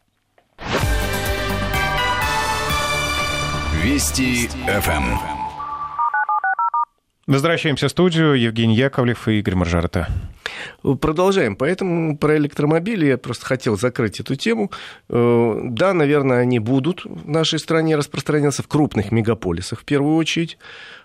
Вести 3.83 4.47
ФМ. 4.67 5.40
Возвращаемся 7.31 7.87
в 7.87 7.91
студию. 7.91 8.33
Евгений 8.33 8.75
Яковлев 8.75 9.29
и 9.29 9.39
Игорь 9.39 9.55
Маржарта. 9.55 10.09
Продолжаем. 10.99 11.55
Поэтому 11.55 12.17
про 12.17 12.35
электромобили 12.35 13.05
я 13.05 13.17
просто 13.17 13.45
хотел 13.45 13.77
закрыть 13.77 14.19
эту 14.19 14.35
тему. 14.35 14.69
Э, 15.07 15.61
да, 15.63 15.93
наверное, 15.93 16.39
они 16.39 16.59
будут 16.59 17.05
в 17.05 17.29
нашей 17.29 17.59
стране 17.59 17.95
распространяться 17.95 18.63
в 18.63 18.67
крупных 18.67 19.13
мегаполисах 19.13 19.79
в 19.79 19.85
первую 19.85 20.17
очередь. 20.17 20.57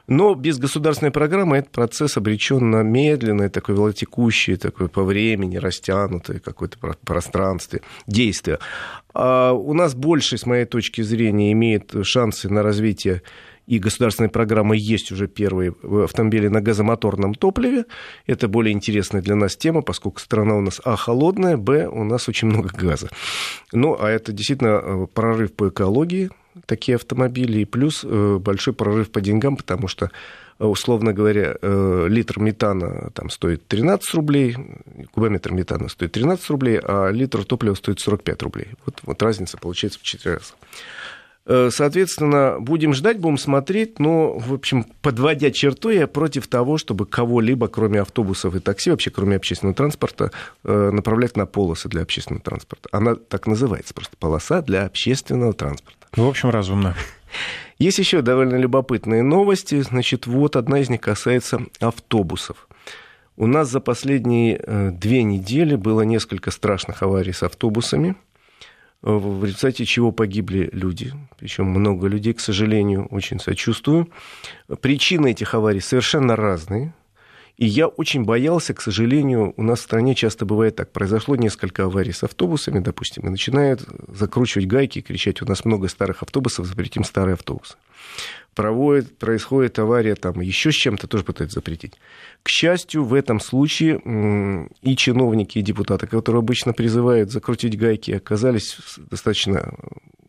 Но 0.08 0.34
без 0.34 0.58
государственной 0.58 1.12
программы 1.12 1.58
этот 1.58 1.70
процесс 1.70 2.16
обречен 2.16 2.72
на 2.72 2.82
медленное, 2.82 3.48
такое 3.48 3.76
велотекущее, 3.76 4.56
такое 4.56 4.88
по 4.88 5.04
времени 5.04 5.58
растянутое 5.58 6.40
какое-то 6.40 6.78
пространство, 7.04 7.78
действие. 8.08 8.58
А 9.14 9.52
у 9.52 9.74
нас 9.74 9.94
больше, 9.94 10.38
с 10.38 10.44
моей 10.44 10.64
точки 10.64 11.02
зрения, 11.02 11.52
имеет 11.52 11.92
шансы 12.02 12.48
на 12.48 12.64
развитие 12.64 13.22
и 13.66 13.78
государственной 13.78 14.28
программы 14.28 14.76
есть 14.76 15.10
уже 15.12 15.26
первые 15.26 15.74
автомобили 16.04 16.48
на 16.48 16.60
газомоторном 16.60 17.34
топливе. 17.34 17.84
Это 18.26 18.48
более 18.48 18.72
интересная 18.72 19.22
для 19.22 19.34
нас 19.34 19.56
тема, 19.56 19.82
поскольку 19.82 20.20
страна 20.20 20.56
у 20.56 20.60
нас, 20.60 20.80
а, 20.84 20.96
холодная, 20.96 21.56
б, 21.56 21.88
у 21.88 22.04
нас 22.04 22.28
очень 22.28 22.48
много 22.48 22.70
газа. 22.72 23.08
Ну, 23.72 23.96
а 23.98 24.08
это 24.08 24.32
действительно 24.32 24.80
э, 24.82 25.06
прорыв 25.12 25.52
по 25.52 25.68
экологии, 25.68 26.30
такие 26.66 26.96
автомобили, 26.96 27.60
и 27.60 27.64
плюс 27.64 28.04
э, 28.04 28.38
большой 28.40 28.72
прорыв 28.72 29.10
по 29.10 29.20
деньгам, 29.20 29.56
потому 29.56 29.88
что 29.88 30.10
условно 30.58 31.12
говоря, 31.12 31.56
э, 31.60 32.06
литр 32.08 32.40
метана 32.40 33.10
там 33.14 33.28
стоит 33.30 33.66
13 33.66 34.14
рублей, 34.14 34.56
кубометр 35.12 35.52
метана 35.52 35.88
стоит 35.88 36.12
13 36.12 36.48
рублей, 36.50 36.80
а 36.82 37.10
литр 37.10 37.44
топлива 37.44 37.74
стоит 37.74 38.00
45 38.00 38.42
рублей. 38.42 38.68
Вот, 38.86 39.00
вот 39.02 39.22
разница 39.22 39.58
получается 39.58 39.98
в 39.98 40.02
4 40.02 40.36
раза. 40.36 40.54
Э, 41.48 41.70
соответственно, 41.70 42.56
будем 42.58 42.92
ждать, 42.92 43.20
будем 43.20 43.38
смотреть, 43.38 44.00
но, 44.00 44.36
в 44.36 44.52
общем, 44.52 44.84
подводя 45.00 45.52
черту, 45.52 45.90
я 45.90 46.08
против 46.08 46.48
того, 46.48 46.76
чтобы 46.76 47.06
кого-либо, 47.06 47.68
кроме 47.68 48.00
автобусов 48.00 48.56
и 48.56 48.58
такси, 48.58 48.90
вообще 48.90 49.10
кроме 49.10 49.36
общественного 49.36 49.74
транспорта, 49.74 50.32
э, 50.64 50.90
направлять 50.92 51.36
на 51.36 51.46
полосы 51.46 51.88
для 51.88 52.02
общественного 52.02 52.42
транспорта. 52.42 52.88
Она 52.90 53.14
так 53.14 53.46
называется 53.46 53.94
просто, 53.94 54.16
полоса 54.16 54.60
для 54.60 54.86
общественного 54.86 55.52
транспорта. 55.52 56.08
Ну, 56.16 56.26
в 56.26 56.28
общем, 56.28 56.50
разумно. 56.50 56.96
Есть 57.78 57.98
еще 57.98 58.22
довольно 58.22 58.56
любопытные 58.56 59.22
новости. 59.22 59.80
Значит, 59.82 60.26
вот 60.26 60.56
одна 60.56 60.80
из 60.80 60.90
них 60.90 61.00
касается 61.00 61.60
автобусов. 61.78 62.66
У 63.36 63.46
нас 63.46 63.70
за 63.70 63.78
последние 63.78 64.58
э, 64.60 64.90
две 64.90 65.22
недели 65.22 65.76
было 65.76 66.02
несколько 66.02 66.50
страшных 66.50 67.04
аварий 67.04 67.32
с 67.32 67.44
автобусами– 67.44 68.16
в 69.02 69.44
результате 69.44 69.84
чего 69.84 70.10
погибли 70.10 70.68
люди, 70.72 71.12
причем 71.38 71.66
много 71.66 72.08
людей, 72.08 72.32
к 72.32 72.40
сожалению, 72.40 73.06
очень 73.06 73.38
сочувствую. 73.38 74.08
Причины 74.80 75.30
этих 75.30 75.54
аварий 75.54 75.80
совершенно 75.80 76.34
разные. 76.34 76.92
И 77.56 77.66
я 77.66 77.88
очень 77.88 78.24
боялся, 78.24 78.74
к 78.74 78.82
сожалению, 78.82 79.54
у 79.56 79.62
нас 79.62 79.80
в 79.80 79.82
стране 79.82 80.14
часто 80.14 80.44
бывает 80.44 80.76
так. 80.76 80.92
Произошло 80.92 81.36
несколько 81.36 81.84
аварий 81.84 82.12
с 82.12 82.22
автобусами, 82.22 82.80
допустим, 82.80 83.26
и 83.26 83.30
начинают 83.30 83.82
закручивать 84.08 84.66
гайки 84.66 84.98
и 84.98 85.02
кричать, 85.02 85.40
у 85.40 85.46
нас 85.46 85.64
много 85.64 85.88
старых 85.88 86.22
автобусов, 86.22 86.66
запретим 86.66 87.04
старые 87.04 87.34
автобусы 87.34 87.76
проводит, 88.56 89.18
происходит 89.18 89.78
авария 89.78 90.14
там 90.14 90.40
еще 90.40 90.72
с 90.72 90.74
чем-то, 90.74 91.06
тоже 91.06 91.24
пытаются 91.24 91.60
запретить. 91.60 91.92
К 92.42 92.48
счастью, 92.48 93.04
в 93.04 93.12
этом 93.12 93.38
случае 93.38 94.00
и 94.80 94.96
чиновники, 94.96 95.58
и 95.58 95.62
депутаты, 95.62 96.06
которые 96.06 96.40
обычно 96.40 96.72
призывают 96.72 97.30
закрутить 97.30 97.78
гайки, 97.78 98.12
оказались 98.12 98.78
достаточно 99.10 99.74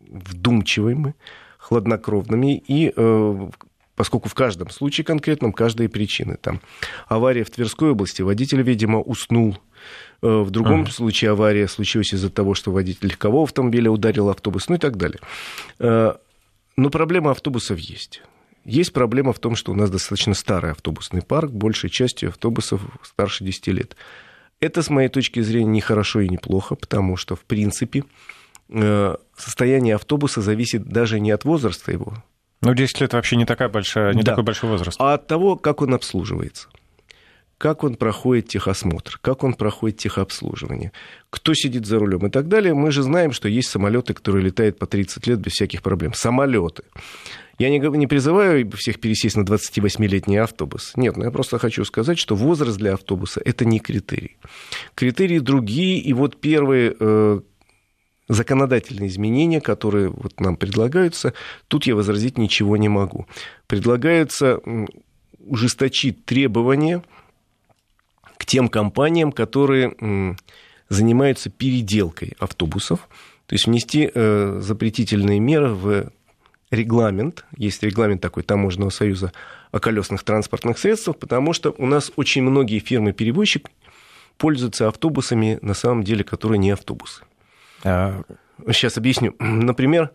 вдумчивыми, 0.01 1.15
хладнокровными, 1.57 2.57
и 2.67 2.91
э, 2.95 3.49
поскольку 3.97 4.29
в 4.29 4.35
каждом 4.35 4.69
случае 4.69 5.03
конкретном 5.03 5.51
каждая 5.51 5.89
причины. 5.89 6.37
Там 6.39 6.61
авария 7.07 7.43
в 7.43 7.49
Тверской 7.49 7.91
области, 7.91 8.21
водитель, 8.21 8.61
видимо, 8.61 9.01
уснул. 9.01 9.57
Э, 10.21 10.43
в 10.43 10.51
другом 10.51 10.83
ага. 10.83 10.91
случае 10.91 11.31
авария 11.31 11.67
случилась 11.67 12.13
из-за 12.13 12.29
того, 12.29 12.53
что 12.53 12.71
водитель 12.71 13.07
легкового 13.07 13.43
автомобиля 13.43 13.91
ударил 13.91 14.29
автобус, 14.29 14.69
ну 14.69 14.75
и 14.75 14.77
так 14.77 14.97
далее. 14.97 15.19
Э, 15.79 16.13
но 16.77 16.89
проблема 16.91 17.31
автобусов 17.31 17.79
есть. 17.79 18.21
Есть 18.63 18.93
проблема 18.93 19.33
в 19.33 19.39
том, 19.39 19.55
что 19.55 19.71
у 19.71 19.75
нас 19.75 19.89
достаточно 19.89 20.35
старый 20.35 20.71
автобусный 20.71 21.23
парк, 21.23 21.51
большей 21.51 21.89
частью 21.89 22.29
автобусов 22.29 22.81
старше 23.01 23.43
10 23.43 23.67
лет. 23.67 23.95
Это, 24.59 24.83
с 24.83 24.91
моей 24.91 25.09
точки 25.09 25.39
зрения, 25.39 25.71
не 25.71 25.81
хорошо 25.81 26.21
и 26.21 26.29
не 26.29 26.37
плохо, 26.37 26.75
потому 26.75 27.17
что, 27.17 27.35
в 27.35 27.45
принципе, 27.45 28.03
э, 28.69 29.15
состояние 29.35 29.95
автобуса 29.95 30.41
зависит 30.41 30.83
даже 30.85 31.19
не 31.19 31.31
от 31.31 31.45
возраста 31.45 31.91
его. 31.91 32.23
Ну, 32.61 32.73
10 32.73 33.01
лет 33.01 33.13
вообще 33.13 33.35
не, 33.35 33.45
такая 33.45 33.69
большая, 33.69 34.13
не 34.13 34.23
да. 34.23 34.31
такой 34.31 34.43
большой 34.43 34.69
возраст. 34.69 34.99
А 34.99 35.13
от 35.13 35.27
того, 35.27 35.55
как 35.55 35.81
он 35.81 35.93
обслуживается 35.93 36.67
как 37.57 37.83
он 37.83 37.95
проходит 37.95 38.47
техосмотр, 38.49 39.17
как 39.21 39.43
он 39.43 39.53
проходит 39.53 39.97
техобслуживание, 39.97 40.91
кто 41.29 41.53
сидит 41.53 41.85
за 41.85 41.97
рулем 41.99 42.27
и 42.27 42.29
так 42.29 42.47
далее. 42.47 42.73
Мы 42.73 42.91
же 42.91 43.01
знаем, 43.01 43.31
что 43.31 43.49
есть 43.49 43.69
самолеты, 43.69 44.13
которые 44.13 44.45
летают 44.45 44.77
по 44.77 44.85
30 44.85 45.25
лет 45.27 45.39
без 45.39 45.53
всяких 45.53 45.81
проблем. 45.81 46.13
Самолеты. 46.13 46.83
Я 47.57 47.71
не, 47.71 47.79
не 47.79 48.05
призываю 48.05 48.69
всех 48.75 48.99
пересесть 48.99 49.35
на 49.35 49.41
28-летний 49.41 50.37
автобус. 50.37 50.93
Нет, 50.95 51.17
но 51.17 51.25
я 51.25 51.31
просто 51.31 51.57
хочу 51.57 51.83
сказать, 51.85 52.19
что 52.19 52.35
возраст 52.35 52.77
для 52.77 52.93
автобуса– 52.93 53.41
это 53.45 53.65
не 53.65 53.79
критерий. 53.79 54.37
Критерии 54.93 55.39
другие, 55.39 55.97
и 55.99 56.13
вот 56.13 56.39
первые 56.39 56.95
э, 56.99 57.39
законодательные 58.27 59.09
изменения, 59.09 59.61
которые 59.61 60.09
вот 60.09 60.39
нам 60.39 60.57
предлагаются, 60.57 61.33
тут 61.67 61.85
я 61.85 61.95
возразить 61.95 62.37
ничего 62.37 62.77
не 62.77 62.89
могу. 62.89 63.27
Предлагается 63.67 64.59
ужесточить 65.39 66.25
требования– 66.25 67.03
к 68.37 68.45
тем 68.45 68.69
компаниям, 68.69 69.31
которые 69.31 70.35
занимаются 70.89 71.49
переделкой 71.49 72.33
автобусов, 72.39 73.09
то 73.45 73.53
есть 73.55 73.67
внести 73.67 74.09
э, 74.13 74.59
запретительные 74.61 75.39
меры 75.39 75.69
в 75.69 76.11
регламент, 76.71 77.45
есть 77.57 77.83
регламент 77.83 78.21
такой 78.21 78.43
Таможенного 78.43 78.89
союза 78.89 79.31
о 79.71 79.79
колесных 79.79 80.23
транспортных 80.23 80.77
средствах, 80.77 81.17
потому 81.17 81.53
что 81.53 81.73
у 81.77 81.85
нас 81.85 82.11
очень 82.15 82.43
многие 82.43 82.79
фирмы-перевозчик 82.79 83.69
пользуются 84.37 84.87
автобусами, 84.87 85.59
на 85.61 85.73
самом 85.73 86.03
деле, 86.03 86.23
которые 86.23 86.59
не 86.59 86.71
автобусы. 86.71 87.23
А... 87.83 88.21
Сейчас 88.67 88.97
объясню. 88.97 89.35
Например, 89.39 90.11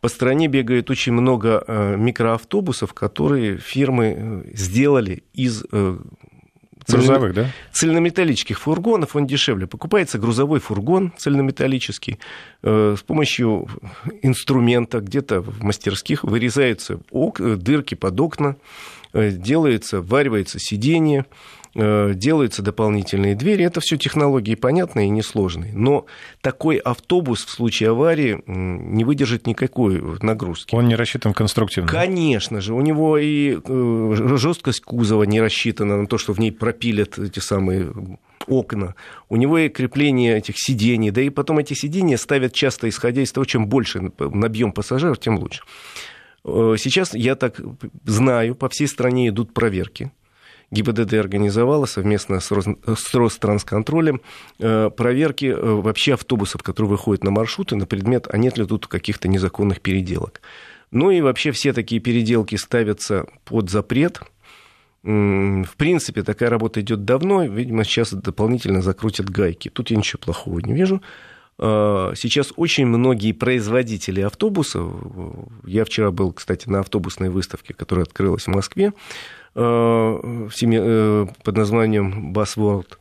по 0.00 0.08
стране 0.08 0.48
бегает 0.48 0.90
очень 0.90 1.12
много 1.12 1.64
э, 1.66 1.96
микроавтобусов, 1.96 2.92
которые 2.92 3.58
фирмы 3.58 4.16
э, 4.16 4.42
сделали 4.54 5.22
из 5.32 5.64
Грузовых, 6.88 7.34
да? 7.34 7.50
цельнометаллических 7.72 8.58
фургонов, 8.58 9.14
он 9.16 9.26
дешевле. 9.26 9.66
Покупается 9.66 10.18
грузовой 10.18 10.60
фургон 10.60 11.12
цельнометаллический, 11.16 12.18
э, 12.62 12.96
с 12.98 13.02
помощью 13.02 13.68
инструмента 14.22 15.00
где-то 15.00 15.40
в 15.40 15.62
мастерских 15.62 16.24
вырезаются 16.24 17.00
дырки 17.12 17.94
под 17.94 18.20
окна, 18.20 18.56
э, 19.12 19.30
делается, 19.30 20.00
варивается 20.00 20.58
сиденье, 20.58 21.24
Э, 21.24 21.61
делаются 21.74 22.62
дополнительные 22.62 23.34
двери. 23.34 23.64
Это 23.64 23.80
все 23.80 23.96
технологии 23.96 24.54
понятные 24.54 25.06
и 25.06 25.10
несложные. 25.10 25.72
Но 25.74 26.06
такой 26.40 26.76
автобус 26.76 27.44
в 27.44 27.50
случае 27.50 27.90
аварии 27.90 28.42
не 28.46 29.04
выдержит 29.04 29.46
никакой 29.46 30.02
нагрузки. 30.20 30.74
Он 30.74 30.88
не 30.88 30.96
рассчитан 30.96 31.32
конструктивно? 31.32 31.88
Конечно 31.88 32.60
же. 32.60 32.74
У 32.74 32.80
него 32.80 33.16
и 33.18 33.58
э, 33.64 34.36
жесткость 34.36 34.82
кузова 34.82 35.22
не 35.24 35.40
рассчитана 35.40 35.96
на 35.96 36.06
то, 36.06 36.18
что 36.18 36.32
в 36.32 36.38
ней 36.38 36.52
пропилят 36.52 37.18
эти 37.18 37.38
самые 37.38 37.92
окна, 38.46 38.94
у 39.28 39.36
него 39.36 39.58
и 39.58 39.68
крепление 39.68 40.36
этих 40.36 40.54
сидений, 40.58 41.10
да 41.10 41.22
и 41.22 41.30
потом 41.30 41.58
эти 41.58 41.74
сиденья 41.74 42.16
ставят 42.16 42.52
часто, 42.52 42.88
исходя 42.88 43.22
из 43.22 43.32
того, 43.32 43.44
чем 43.44 43.66
больше 43.66 44.12
набьем 44.18 44.72
пассажиров, 44.72 45.18
тем 45.20 45.38
лучше. 45.38 45.62
Э, 46.44 46.74
сейчас, 46.78 47.14
я 47.14 47.36
так 47.36 47.60
знаю, 48.04 48.54
по 48.54 48.68
всей 48.68 48.88
стране 48.88 49.28
идут 49.28 49.54
проверки 49.54 50.10
ГИБДД 50.72 51.14
организовала 51.14 51.84
совместно 51.84 52.40
с 52.40 53.14
Ространсконтролем 53.14 54.22
э, 54.58 54.90
проверки 54.90 55.44
э, 55.44 55.54
вообще 55.54 56.14
автобусов, 56.14 56.62
которые 56.62 56.90
выходят 56.90 57.22
на 57.22 57.30
маршруты, 57.30 57.76
на 57.76 57.86
предмет, 57.86 58.26
а 58.30 58.38
нет 58.38 58.56
ли 58.56 58.66
тут 58.66 58.86
каких-то 58.86 59.28
незаконных 59.28 59.82
переделок. 59.82 60.40
Ну 60.90 61.10
и 61.10 61.20
вообще 61.20 61.52
все 61.52 61.72
такие 61.72 62.00
переделки 62.00 62.56
ставятся 62.56 63.26
под 63.44 63.70
запрет. 63.70 64.22
В 65.02 65.76
принципе, 65.76 66.22
такая 66.22 66.48
работа 66.48 66.80
идет 66.80 67.04
давно. 67.04 67.44
Видимо, 67.44 67.84
сейчас 67.84 68.12
дополнительно 68.12 68.82
закрутят 68.82 69.28
гайки. 69.28 69.68
Тут 69.68 69.90
я 69.90 69.96
ничего 69.96 70.20
плохого 70.20 70.60
не 70.60 70.72
вижу. 70.72 71.02
Э, 71.58 72.12
сейчас 72.16 72.52
очень 72.56 72.86
многие 72.86 73.32
производители 73.32 74.20
автобусов, 74.20 74.92
я 75.64 75.84
вчера 75.84 76.10
был, 76.10 76.32
кстати, 76.32 76.68
на 76.68 76.80
автобусной 76.80 77.28
выставке, 77.28 77.74
которая 77.74 78.04
открылась 78.04 78.44
в 78.44 78.50
Москве, 78.50 78.92
под 79.54 81.56
названием 81.56 82.32
Bassworld. 82.32 82.98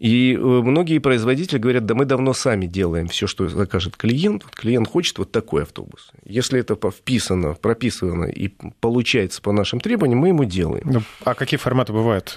И 0.00 0.34
э, 0.34 0.38
многие 0.38 0.98
производители 0.98 1.58
говорят, 1.58 1.84
да 1.84 1.94
мы 1.94 2.06
давно 2.06 2.32
сами 2.32 2.64
делаем 2.64 3.06
все, 3.08 3.26
что 3.26 3.48
закажет 3.48 3.98
клиент. 3.98 4.44
Клиент 4.44 4.88
хочет 4.88 5.18
вот 5.18 5.30
такой 5.30 5.64
автобус. 5.64 6.10
Если 6.24 6.58
это 6.58 6.74
вписано, 6.90 7.52
прописано 7.52 8.24
и 8.24 8.48
получается 8.80 9.42
по 9.42 9.52
нашим 9.52 9.78
требованиям, 9.78 10.20
мы 10.20 10.28
ему 10.28 10.44
делаем. 10.44 10.84
Ну, 10.86 11.02
а 11.22 11.34
какие 11.34 11.58
форматы 11.58 11.92
бывают? 11.92 12.34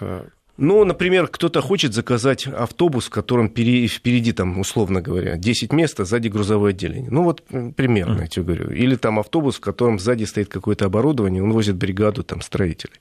Ну, 0.56 0.86
например, 0.86 1.28
кто-то 1.28 1.62
хочет 1.62 1.94
заказать 1.94 2.46
автобус, 2.46 3.08
в 3.08 3.10
котором 3.10 3.50
впереди, 3.50 4.32
там, 4.34 4.60
условно 4.60 5.02
говоря, 5.02 5.36
10 5.36 5.74
мест, 5.74 6.00
а 6.00 6.06
сзади 6.06 6.28
грузовое 6.28 6.72
отделение. 6.72 7.10
Ну, 7.10 7.24
вот 7.24 7.44
примерно, 7.76 8.22
я 8.22 8.28
тебе 8.28 8.46
говорю. 8.46 8.70
Или 8.70 8.96
там 8.96 9.18
автобус, 9.18 9.56
в 9.56 9.62
котором 9.62 9.98
сзади 9.98 10.26
стоит 10.26 10.50
какое-то 10.50 10.86
оборудование, 10.86 11.42
он 11.42 11.52
возит 11.54 11.76
бригаду 11.76 12.24
там, 12.24 12.42
строителей. 12.42 12.94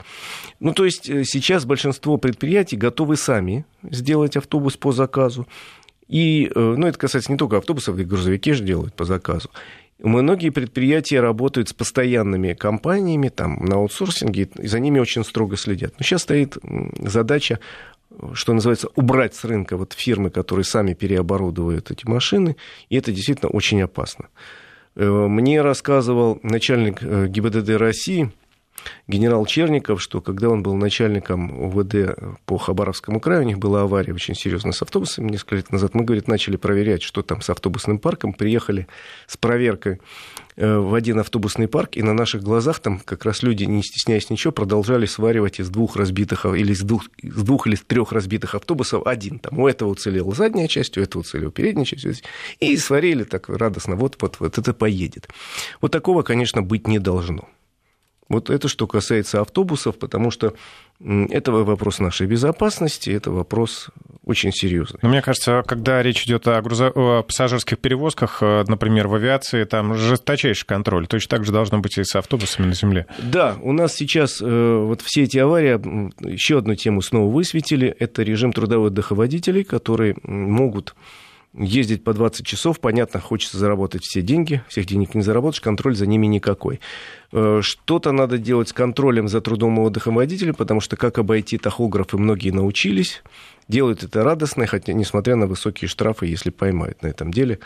Ну, 0.60 0.72
то 0.72 0.86
есть 0.86 1.10
э, 1.10 1.24
сейчас 1.24 1.66
большинство 1.66 2.16
предприятий 2.16 2.76
готовы 2.76 3.16
сами 3.16 3.66
сделать 3.82 4.36
автобус 4.36 4.78
по 4.78 4.92
заказу. 4.92 5.46
И, 6.08 6.50
э, 6.54 6.58
ну, 6.58 6.86
это 6.86 6.98
касается 6.98 7.30
не 7.30 7.36
только 7.36 7.58
автобусов, 7.58 7.98
и 7.98 8.04
грузовики 8.04 8.52
же 8.52 8.64
делают 8.64 8.94
по 8.94 9.04
заказу. 9.04 9.50
Многие 10.02 10.50
предприятия 10.50 11.20
работают 11.20 11.68
с 11.68 11.72
постоянными 11.72 12.54
компаниями 12.54 13.28
там, 13.28 13.64
на 13.64 13.76
аутсорсинге, 13.76 14.48
и 14.58 14.66
за 14.66 14.80
ними 14.80 14.98
очень 14.98 15.24
строго 15.24 15.56
следят. 15.56 15.94
Но 15.98 16.04
сейчас 16.04 16.22
стоит 16.22 16.56
задача 16.98 17.60
что 18.34 18.52
называется, 18.52 18.88
убрать 18.94 19.34
с 19.34 19.44
рынка 19.44 19.76
вот 19.76 19.94
фирмы, 19.94 20.30
которые 20.30 20.64
сами 20.64 20.94
переоборудуют 20.94 21.90
эти 21.90 22.06
машины, 22.06 22.56
и 22.90 22.96
это 22.96 23.12
действительно 23.12 23.50
очень 23.50 23.82
опасно. 23.82 24.28
Э, 24.96 25.08
мне 25.08 25.62
рассказывал 25.62 26.38
начальник 26.42 27.02
э, 27.02 27.26
ГИБДД 27.28 27.70
России, 27.70 28.30
генерал 29.06 29.46
Черников, 29.46 30.00
что 30.02 30.20
когда 30.20 30.48
он 30.48 30.62
был 30.62 30.74
начальником 30.74 31.60
УВД 31.60 32.16
по 32.46 32.58
Хабаровскому 32.58 33.20
краю, 33.20 33.42
у 33.42 33.46
них 33.46 33.58
была 33.58 33.82
авария 33.82 34.14
очень 34.14 34.34
серьезная 34.34 34.72
с 34.72 34.82
автобусами 34.82 35.30
несколько 35.30 35.56
лет 35.56 35.72
назад. 35.72 35.94
Мы, 35.94 36.04
говорит, 36.04 36.28
начали 36.28 36.56
проверять, 36.56 37.02
что 37.02 37.22
там 37.22 37.40
с 37.40 37.50
автобусным 37.50 37.98
парком. 37.98 38.32
Приехали 38.32 38.86
с 39.26 39.36
проверкой 39.36 40.00
э, 40.56 40.76
в 40.78 40.94
один 40.94 41.18
автобусный 41.18 41.68
парк, 41.68 41.96
и 41.96 42.02
на 42.02 42.14
наших 42.14 42.42
глазах 42.42 42.80
там 42.80 43.00
как 43.00 43.24
раз 43.24 43.42
люди, 43.42 43.64
не 43.64 43.82
стесняясь 43.82 44.30
ничего, 44.30 44.52
продолжали 44.52 45.06
сваривать 45.06 45.60
из 45.60 45.68
двух 45.68 45.96
разбитых, 45.96 46.46
или 46.46 46.72
из 46.72 46.82
двух, 46.82 47.04
из 47.18 47.42
двух 47.42 47.66
или 47.66 47.76
трех 47.76 48.12
разбитых 48.12 48.54
автобусов 48.54 49.06
один. 49.06 49.38
Там 49.38 49.58
у 49.58 49.68
этого 49.68 49.90
уцелела 49.90 50.34
задняя 50.34 50.68
часть, 50.68 50.96
у 50.98 51.00
этого 51.00 51.22
уцелела 51.22 51.50
передняя 51.50 51.84
часть. 51.84 52.24
И 52.60 52.76
сварили 52.76 53.24
так 53.24 53.48
радостно, 53.48 53.96
вот, 53.96 54.16
вот, 54.20 54.40
вот 54.40 54.58
это 54.58 54.72
поедет. 54.72 55.28
Вот 55.80 55.92
такого, 55.92 56.22
конечно, 56.22 56.62
быть 56.62 56.86
не 56.86 56.98
должно. 56.98 57.48
Вот 58.28 58.50
это 58.50 58.68
что 58.68 58.86
касается 58.86 59.40
автобусов, 59.40 59.98
потому 59.98 60.30
что 60.30 60.54
это 61.00 61.52
вопрос 61.52 61.98
нашей 61.98 62.26
безопасности, 62.26 63.10
это 63.10 63.30
вопрос 63.30 63.90
очень 64.24 64.52
серьезный. 64.52 65.00
Но 65.02 65.08
мне 65.08 65.20
кажется, 65.20 65.62
когда 65.66 66.02
речь 66.02 66.24
идет 66.24 66.46
о, 66.46 66.60
грузо... 66.62 66.92
о 66.94 67.22
пассажирских 67.22 67.78
перевозках, 67.78 68.38
э, 68.40 68.64
например, 68.68 69.08
в 69.08 69.14
авиации, 69.14 69.64
там 69.64 69.96
жесточайший 69.96 70.66
контроль. 70.66 71.06
Точно 71.08 71.28
так 71.28 71.44
же 71.44 71.52
должно 71.52 71.78
быть 71.78 71.98
и 71.98 72.04
с 72.04 72.14
автобусами 72.14 72.66
на 72.66 72.74
земле. 72.74 73.06
Да, 73.18 73.56
у 73.60 73.72
нас 73.72 73.94
сейчас 73.94 74.40
э, 74.40 74.84
вот 74.86 75.02
все 75.02 75.24
эти 75.24 75.38
аварии, 75.38 75.80
еще 76.26 76.58
одну 76.58 76.76
тему 76.76 77.02
снова 77.02 77.32
высветили, 77.32 77.88
это 77.98 78.22
режим 78.22 78.52
трудовых 78.52 78.92
отдыха 78.92 79.14
водителей, 79.14 79.64
которые 79.64 80.16
могут 80.22 80.94
ездить 81.54 82.02
по 82.02 82.14
20 82.14 82.46
часов, 82.46 82.80
понятно, 82.80 83.20
хочется 83.20 83.58
заработать 83.58 84.02
все 84.04 84.22
деньги, 84.22 84.62
всех 84.68 84.86
денег 84.86 85.14
не 85.14 85.22
заработаешь, 85.22 85.60
контроль 85.60 85.94
за 85.94 86.06
ними 86.06 86.26
никакой. 86.26 86.80
Э, 87.32 87.60
что-то 87.62 88.12
надо 88.12 88.38
делать 88.38 88.70
с 88.70 88.72
контролем 88.72 89.28
за 89.28 89.40
трудом 89.40 89.78
и 89.78 89.82
отдыхом 89.82 90.14
водителя, 90.14 90.52
потому 90.52 90.80
что 90.80 90.96
как 90.96 91.18
обойти 91.18 91.58
тахографы 91.58 92.16
многие 92.16 92.50
научились, 92.50 93.22
делают 93.68 94.02
это 94.02 94.24
радостно, 94.24 94.66
хотя 94.66 94.92
несмотря 94.92 95.36
на 95.36 95.46
высокие 95.46 95.88
штрафы, 95.88 96.26
если 96.26 96.50
поймают 96.50 97.02
на 97.02 97.08
этом 97.08 97.32
деле. 97.32 97.58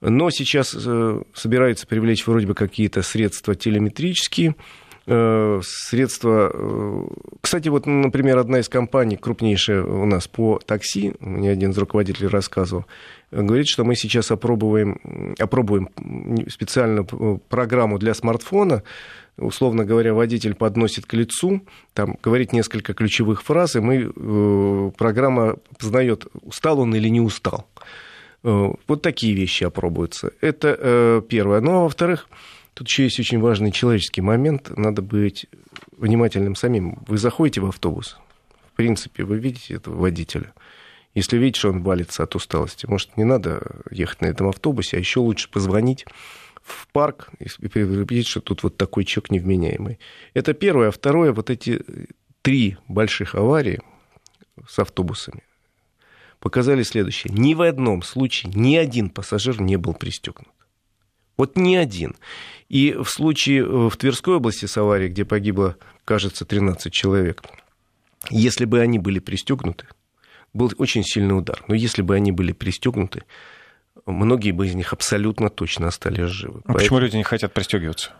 Но 0.00 0.30
сейчас 0.30 0.76
э, 0.78 1.22
собираются 1.32 1.86
привлечь 1.86 2.26
вроде 2.26 2.46
бы 2.46 2.54
какие-то 2.54 3.02
средства 3.02 3.54
телеметрические, 3.54 4.56
средства... 5.04 6.50
Э, 6.54 7.04
кстати, 7.40 7.68
вот, 7.68 7.86
например, 7.86 8.38
одна 8.38 8.60
из 8.60 8.68
компаний, 8.68 9.16
крупнейшая 9.16 9.82
у 9.82 10.06
нас 10.06 10.28
по 10.28 10.60
такси, 10.64 11.14
мне 11.18 11.50
один 11.50 11.70
из 11.70 11.78
руководителей 11.78 12.28
рассказывал, 12.28 12.86
говорит, 13.32 13.66
что 13.66 13.84
мы 13.84 13.96
сейчас 13.96 14.30
опробуем, 14.30 15.34
опробуем 15.38 15.88
специальную 16.48 17.04
программу 17.48 17.98
для 17.98 18.14
смартфона, 18.14 18.84
условно 19.36 19.84
говоря, 19.84 20.14
водитель 20.14 20.54
подносит 20.54 21.06
к 21.06 21.14
лицу, 21.14 21.62
там 21.94 22.16
говорит 22.22 22.52
несколько 22.52 22.94
ключевых 22.94 23.42
фраз, 23.42 23.74
и 23.74 23.80
мы, 23.80 24.12
э, 24.14 24.90
программа 24.96 25.56
познает, 25.78 26.26
устал 26.42 26.78
он 26.78 26.94
или 26.94 27.08
не 27.08 27.20
устал. 27.20 27.66
Вот 28.44 29.02
такие 29.02 29.34
вещи 29.34 29.62
опробуются. 29.62 30.32
Это 30.40 31.22
первое. 31.28 31.60
Ну, 31.60 31.76
а 31.76 31.82
во-вторых, 31.84 32.28
Тут 32.74 32.88
еще 32.88 33.04
есть 33.04 33.20
очень 33.20 33.40
важный 33.40 33.70
человеческий 33.70 34.22
момент. 34.22 34.70
Надо 34.76 35.02
быть 35.02 35.46
внимательным 35.96 36.54
самим. 36.54 37.02
Вы 37.06 37.18
заходите 37.18 37.60
в 37.60 37.66
автобус. 37.66 38.16
В 38.72 38.76
принципе, 38.76 39.24
вы 39.24 39.38
видите 39.38 39.74
этого 39.74 39.96
водителя. 39.96 40.52
Если 41.14 41.36
видите, 41.36 41.58
что 41.58 41.70
он 41.70 41.82
валится 41.82 42.22
от 42.22 42.34
усталости, 42.34 42.86
может, 42.86 43.16
не 43.18 43.24
надо 43.24 43.82
ехать 43.90 44.22
на 44.22 44.26
этом 44.26 44.48
автобусе, 44.48 44.96
а 44.96 45.00
еще 45.00 45.20
лучше 45.20 45.50
позвонить 45.50 46.06
в 46.62 46.88
парк 46.88 47.28
и 47.38 47.68
предупредить, 47.68 48.26
что 48.26 48.40
тут 48.40 48.62
вот 48.62 48.78
такой 48.78 49.04
человек 49.04 49.30
невменяемый. 49.30 49.98
Это 50.32 50.54
первое. 50.54 50.88
А 50.88 50.92
второе, 50.92 51.32
вот 51.32 51.50
эти 51.50 51.84
три 52.40 52.78
больших 52.88 53.34
аварии 53.34 53.80
с 54.66 54.78
автобусами 54.78 55.42
показали 56.38 56.82
следующее. 56.82 57.32
Ни 57.34 57.52
в 57.52 57.60
одном 57.60 58.02
случае 58.02 58.52
ни 58.54 58.76
один 58.76 59.10
пассажир 59.10 59.60
не 59.60 59.76
был 59.76 59.92
пристегнут. 59.92 60.48
Вот 61.42 61.56
ни 61.56 61.74
один. 61.74 62.14
И 62.68 62.92
в 62.92 63.10
случае 63.10 63.62
э, 63.64 63.88
в 63.88 63.96
Тверской 63.96 64.36
области 64.36 64.66
с 64.66 64.76
аварией, 64.76 65.10
где 65.10 65.24
погибло, 65.24 65.76
кажется, 66.04 66.44
13 66.44 66.92
человек, 66.92 67.42
если 68.30 68.64
бы 68.64 68.78
они 68.78 69.00
были 69.00 69.18
пристегнуты, 69.18 69.86
был 70.52 70.70
очень 70.78 71.02
сильный 71.02 71.36
удар. 71.36 71.64
Но 71.66 71.74
если 71.74 72.02
бы 72.02 72.14
они 72.14 72.30
были 72.30 72.52
пристегнуты, 72.52 73.24
многие 74.06 74.52
бы 74.52 74.68
из 74.68 74.76
них 74.76 74.92
абсолютно 74.92 75.50
точно 75.50 75.88
остались 75.88 76.30
живы. 76.30 76.60
А 76.60 76.74
Поэтому... 76.74 76.78
почему 76.78 76.98
люди 77.00 77.16
не 77.16 77.24
хотят 77.24 77.52
пристегиваться? 77.52 78.12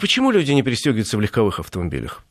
Почему 0.00 0.30
люди 0.30 0.52
не 0.52 0.62
пристегиваются 0.62 1.16
в 1.16 1.20
легковых 1.20 1.58
автомобилях? 1.58 2.22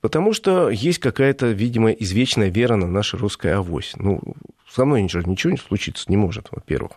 Потому 0.00 0.32
что 0.32 0.70
есть 0.70 0.98
какая-то, 0.98 1.48
видимо, 1.48 1.90
извечная 1.90 2.48
вера 2.48 2.76
на 2.76 2.86
наша 2.86 3.18
русская 3.18 3.56
авось. 3.56 3.92
Ну, 3.96 4.20
со 4.70 4.84
мной 4.84 5.02
ничего, 5.02 5.22
ничего 5.22 5.52
не 5.52 5.58
случится 5.58 6.04
не 6.08 6.16
может, 6.16 6.48
во-первых. 6.50 6.92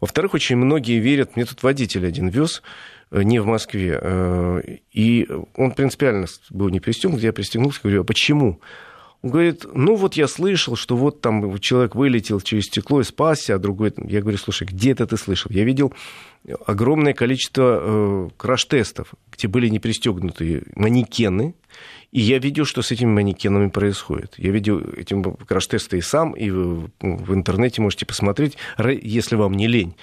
Во-вторых, 0.00 0.34
очень 0.34 0.56
многие 0.56 0.98
верят, 0.98 1.34
мне 1.34 1.44
тут 1.44 1.62
водитель 1.62 2.06
один 2.06 2.28
вез, 2.28 2.62
э, 3.10 3.22
не 3.22 3.38
в 3.38 3.46
Москве, 3.46 3.98
э, 4.00 4.62
и 4.92 5.28
он 5.56 5.72
принципиально 5.72 6.26
был 6.50 6.68
не 6.68 6.80
пристегнут, 6.80 7.22
я 7.22 7.32
пристегнулся, 7.32 7.80
говорю, 7.82 8.02
а 8.02 8.04
почему? 8.04 8.60
Он 9.22 9.30
говорит, 9.30 9.66
ну 9.72 9.96
вот 9.96 10.14
я 10.14 10.28
слышал, 10.28 10.76
что 10.76 10.94
вот 10.94 11.20
там 11.20 11.58
человек 11.58 11.94
вылетел 11.94 12.40
через 12.40 12.64
стекло 12.64 13.00
и 13.00 13.04
спасся, 13.04 13.54
а 13.54 13.58
другой... 13.58 13.92
Я 13.96 14.20
говорю, 14.20 14.38
слушай, 14.38 14.68
где 14.68 14.92
это 14.92 15.06
ты 15.06 15.16
слышал? 15.16 15.50
Я 15.50 15.64
видел 15.64 15.92
огромное 16.64 17.12
количество 17.12 17.80
э, 17.80 18.28
краш-тестов, 18.36 19.14
где 19.32 19.48
были 19.48 19.68
не 19.68 19.80
пристегнутые 19.80 20.64
манекены, 20.76 21.54
и 22.12 22.20
я 22.20 22.38
видел, 22.38 22.64
что 22.64 22.82
с 22.82 22.90
этими 22.90 23.10
манекенами 23.10 23.68
происходит. 23.68 24.34
Я 24.36 24.50
видел 24.50 24.80
эти 24.96 25.14
краш-тесты 25.46 25.98
и 25.98 26.02
сам, 26.02 26.32
и 26.32 26.50
в, 26.50 26.90
в 27.00 27.34
интернете 27.34 27.82
можете 27.82 28.06
посмотреть, 28.06 28.56
если 28.78 29.36
вам 29.36 29.54
не 29.54 29.66
лень 29.66 29.96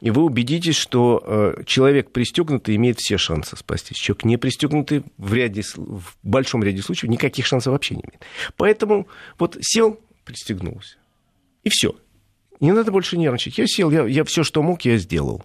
и 0.00 0.10
вы 0.10 0.22
убедитесь, 0.24 0.76
что 0.76 1.22
э, 1.24 1.62
человек 1.66 2.10
пристегнутый 2.10 2.76
имеет 2.76 2.98
все 2.98 3.18
шансы 3.18 3.56
спастись. 3.56 3.98
Человек 3.98 4.24
не 4.24 4.36
пристегнутый 4.38 5.04
в, 5.18 5.34
ряде, 5.34 5.62
в 5.76 6.16
большом 6.22 6.64
ряде 6.64 6.82
случаев 6.82 7.10
никаких 7.10 7.46
шансов 7.46 7.72
вообще 7.72 7.96
не 7.96 8.02
имеет. 8.02 8.24
Поэтому 8.56 9.08
вот 9.38 9.58
сел, 9.60 10.00
пристегнулся. 10.24 10.96
И 11.64 11.68
все. 11.68 11.94
Не 12.60 12.72
надо 12.72 12.92
больше 12.92 13.16
нервничать. 13.16 13.58
Я 13.58 13.66
сел, 13.66 13.90
я, 13.90 14.04
я 14.04 14.24
все, 14.24 14.44
что 14.44 14.62
мог, 14.62 14.82
я 14.82 14.98
сделал. 14.98 15.44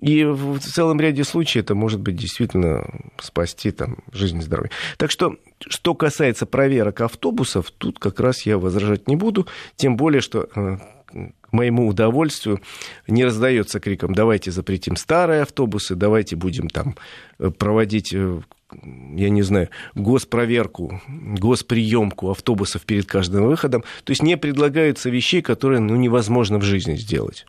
И 0.00 0.24
в 0.24 0.58
целом 0.58 1.00
ряде 1.00 1.24
случаев 1.24 1.64
это 1.64 1.74
может 1.74 2.00
быть 2.00 2.16
действительно 2.16 2.84
спасти 3.18 3.70
там, 3.70 3.98
жизнь 4.12 4.38
и 4.38 4.42
здоровье. 4.42 4.70
Так 4.98 5.10
что, 5.10 5.36
что 5.58 5.94
касается 5.94 6.44
проверок 6.44 7.00
автобусов, 7.00 7.70
тут 7.70 7.98
как 7.98 8.20
раз 8.20 8.42
я 8.42 8.58
возражать 8.58 9.08
не 9.08 9.16
буду. 9.16 9.46
Тем 9.76 9.96
более, 9.96 10.20
что 10.20 10.48
э, 10.54 10.78
к 11.50 11.52
моему 11.52 11.88
удовольствию 11.88 12.60
не 13.06 13.24
раздается 13.24 13.80
криком 13.80 14.14
«давайте 14.14 14.50
запретим 14.50 14.96
старые 14.96 15.42
автобусы, 15.42 15.94
давайте 15.94 16.36
будем 16.36 16.68
там 16.68 16.96
э, 17.38 17.50
проводить 17.50 18.12
э, 18.12 18.40
я 19.14 19.30
не 19.30 19.42
знаю, 19.42 19.68
госпроверку, 19.94 21.00
госприемку 21.08 22.30
автобусов 22.30 22.82
перед 22.82 23.06
каждым 23.06 23.46
выходом. 23.46 23.84
То 24.04 24.10
есть 24.10 24.22
не 24.22 24.36
предлагаются 24.36 25.08
вещей, 25.08 25.40
которые 25.40 25.80
ну, 25.80 25.94
невозможно 25.96 26.58
в 26.58 26.62
жизни 26.62 26.96
сделать. 26.96 27.46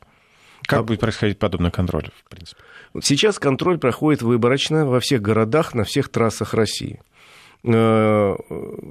Как 0.63 0.79
а... 0.79 0.83
будет 0.83 0.99
происходить 0.99 1.39
подобный 1.39 1.71
контроль, 1.71 2.09
в 2.25 2.29
принципе? 2.29 2.61
Сейчас 3.01 3.39
контроль 3.39 3.77
проходит 3.77 4.21
выборочно 4.21 4.85
во 4.85 4.99
всех 4.99 5.21
городах, 5.21 5.73
на 5.73 5.83
всех 5.83 6.09
трассах 6.09 6.53
России. 6.53 6.99
Э, 7.63 8.35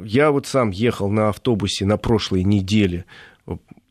я 0.05 0.31
вот 0.31 0.47
сам 0.47 0.71
ехал 0.71 1.11
на 1.11 1.29
автобусе 1.29 1.85
на 1.87 1.97
прошлой 1.97 2.45
неделе 2.45 3.05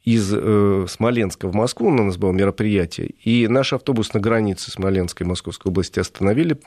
из 0.06 0.32
э, 0.32 0.86
Смоленска 0.88 1.48
в 1.48 1.56
Москву, 1.56 1.88
у 1.88 1.92
нас 1.92 2.18
было 2.18 2.32
мероприятие, 2.32 3.08
и 3.24 3.48
наш 3.48 3.74
автобус 3.74 4.14
на 4.14 4.20
границе 4.20 4.70
Смоленской 4.70 5.26
и 5.26 5.30
Московской 5.30 5.72
области 5.72 6.00
остановили, 6.00 6.60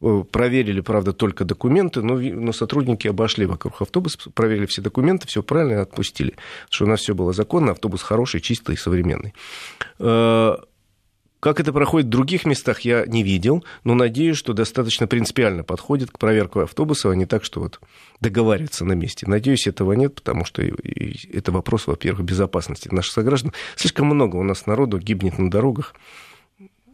э, 0.00 0.24
проверили, 0.30 0.80
правда, 0.80 1.12
только 1.12 1.44
документы, 1.44 2.02
но, 2.02 2.14
но 2.14 2.52
сотрудники 2.52 3.08
обошли 3.08 3.46
вокруг 3.46 3.82
автобуса, 3.82 4.30
проверили 4.30 4.66
все 4.66 4.80
документы, 4.80 5.26
все 5.26 5.42
правильно 5.42 5.82
отпустили, 5.82 6.34
что 6.70 6.84
у 6.84 6.88
нас 6.88 7.00
все 7.00 7.16
было 7.16 7.32
законно, 7.32 7.72
автобус 7.72 8.00
хороший, 8.00 8.40
чистый, 8.40 8.76
современный. 8.76 9.34
Э, 9.98 10.54
как 11.44 11.60
это 11.60 11.74
проходит 11.74 12.06
в 12.06 12.10
других 12.10 12.46
местах, 12.46 12.80
я 12.80 13.04
не 13.04 13.22
видел, 13.22 13.66
но 13.84 13.92
надеюсь, 13.92 14.38
что 14.38 14.54
достаточно 14.54 15.06
принципиально 15.06 15.62
подходит 15.62 16.10
к 16.10 16.18
проверке 16.18 16.62
автобуса, 16.62 17.10
а 17.10 17.14
не 17.14 17.26
так, 17.26 17.44
что 17.44 17.60
вот 17.60 17.80
договариваться 18.18 18.86
на 18.86 18.94
месте. 18.94 19.26
Надеюсь, 19.28 19.66
этого 19.66 19.92
нет, 19.92 20.14
потому 20.14 20.46
что 20.46 20.62
это 20.62 21.52
вопрос, 21.52 21.86
во-первых, 21.86 22.24
безопасности 22.24 22.88
наших 22.90 23.12
сограждан. 23.12 23.52
Слишком 23.76 24.06
много 24.06 24.36
у 24.36 24.42
нас 24.42 24.64
народу 24.64 24.98
гибнет 24.98 25.38
на 25.38 25.50
дорогах, 25.50 25.94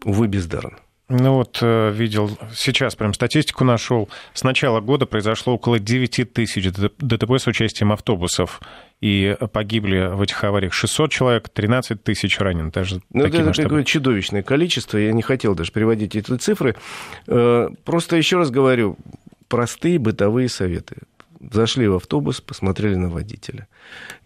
увы, 0.05 0.27
бездарно. 0.27 0.79
Ну 1.13 1.35
вот 1.35 1.59
э, 1.61 1.91
видел, 1.91 2.31
сейчас 2.55 2.95
прям 2.95 3.13
статистику 3.15 3.65
нашел. 3.65 4.09
С 4.33 4.45
начала 4.45 4.81
года 4.81 5.07
произошло 5.07 5.55
около 5.55 5.81
9 5.81 6.33
тысяч 6.33 6.71
ДТП 6.71 7.33
с 7.33 7.49
участием 7.49 7.91
автобусов. 7.91 8.61
И 9.01 9.37
погибли 9.53 10.15
в 10.15 10.23
этих 10.23 10.45
авариях 10.45 10.73
600 10.73 11.11
человек, 11.11 11.49
13 11.49 12.01
тысяч 12.01 12.39
ранен. 12.39 12.71
Даже 12.71 13.01
ну, 13.11 13.25
это 13.25 13.43
масштабы. 13.43 13.69
такое 13.69 13.85
чудовищное 13.85 14.45
количество. 14.45 14.99
Я 14.99 15.11
не 15.11 15.23
хотел 15.23 15.57
даже 15.57 15.73
приводить 15.73 16.15
эти 16.15 16.37
цифры. 16.37 16.77
Э, 17.27 17.71
просто 17.85 18.17
еще 18.17 18.37
раз 18.37 18.53
говорю, 18.53 18.97
простые 19.49 19.99
бытовые 19.99 20.49
советы. 20.49 20.99
Зашли 21.41 21.89
в 21.89 21.97
автобус, 21.97 22.41
посмотрели 22.41 22.95
на 22.95 23.09
водителя. 23.09 23.67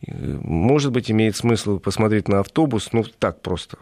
Может 0.07 0.93
быть, 0.93 1.11
имеет 1.11 1.35
смысл 1.35 1.79
посмотреть 1.79 2.29
на 2.29 2.41
автобус, 2.41 2.91
ну, 2.93 3.05
так 3.05 3.41
просто, 3.41 3.79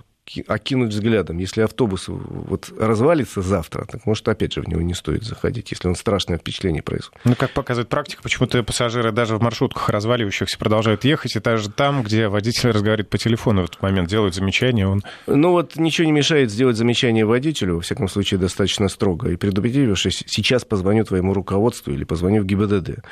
окинуть 0.46 0.90
взглядом. 0.90 1.38
Если 1.38 1.62
автобус 1.62 2.04
вот 2.08 2.72
развалится 2.78 3.42
завтра, 3.42 3.84
так 3.84 4.06
может, 4.06 4.26
опять 4.28 4.52
же, 4.54 4.62
в 4.62 4.68
него 4.68 4.80
не 4.80 4.94
стоит 4.94 5.24
заходить, 5.24 5.70
если 5.72 5.88
он 5.88 5.96
страшное 5.96 6.38
впечатление 6.38 6.82
происходит. 6.82 7.20
Ну, 7.24 7.34
как 7.34 7.50
показывает 7.50 7.88
практика, 7.88 8.22
почему-то 8.22 8.62
пассажиры 8.62 9.12
даже 9.12 9.36
в 9.36 9.42
маршрутках 9.42 9.88
разваливающихся 9.88 10.58
продолжают 10.58 11.04
ехать, 11.04 11.36
и 11.36 11.40
даже 11.40 11.70
там, 11.70 12.02
где 12.02 12.28
водитель 12.28 12.70
разговаривает 12.70 13.10
по 13.10 13.18
телефону 13.18 13.62
в 13.62 13.64
этот 13.66 13.82
момент, 13.82 14.08
делают 14.08 14.34
замечание, 14.34 14.86
он... 14.86 15.02
Ну, 15.26 15.50
вот 15.50 15.76
ничего 15.76 16.06
не 16.06 16.12
мешает 16.12 16.50
сделать 16.50 16.76
замечание 16.76 17.24
водителю, 17.24 17.76
во 17.76 17.80
всяком 17.80 18.08
случае, 18.08 18.38
достаточно 18.38 18.88
строго, 18.88 19.30
и 19.30 19.36
предупредить 19.36 19.84
его, 19.84 19.94
что 19.94 20.10
сейчас 20.10 20.64
позвоню 20.64 21.04
твоему 21.04 21.34
руководству 21.34 21.92
или 21.92 22.04
позвоню 22.04 22.42
в 22.42 22.46
ГИБДД. 22.46 23.04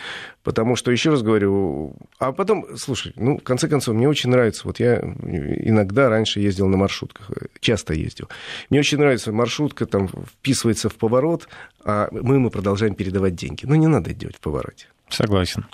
Потому 0.42 0.76
что, 0.76 0.90
еще 0.90 1.10
раз 1.10 1.22
говорю, 1.22 1.96
а 2.18 2.32
потом, 2.32 2.66
слушай, 2.76 3.12
ну, 3.16 3.38
в 3.38 3.42
конце 3.42 3.68
концов, 3.68 3.94
мне 3.94 4.08
очень 4.08 4.30
нравится, 4.30 4.62
вот 4.64 4.80
я 4.80 5.00
иногда 5.00 6.08
раньше 6.08 6.40
ездил 6.40 6.68
на 6.68 6.76
маршрутках, 7.00 7.30
часто 7.60 7.94
ездил. 7.94 8.28
Мне 8.68 8.80
очень 8.80 8.98
нравится 8.98 9.32
маршрутка, 9.32 9.86
там 9.86 10.08
вписывается 10.08 10.88
в 10.88 10.94
поворот, 10.96 11.48
а 11.84 12.08
мы 12.10 12.34
ему 12.36 12.50
продолжаем 12.50 12.94
передавать 12.94 13.34
деньги. 13.34 13.64
Ну, 13.64 13.74
не 13.74 13.86
надо 13.86 14.12
делать 14.12 14.36
в 14.36 14.40
повороте. 14.40 14.86
Согласен. 15.08 15.66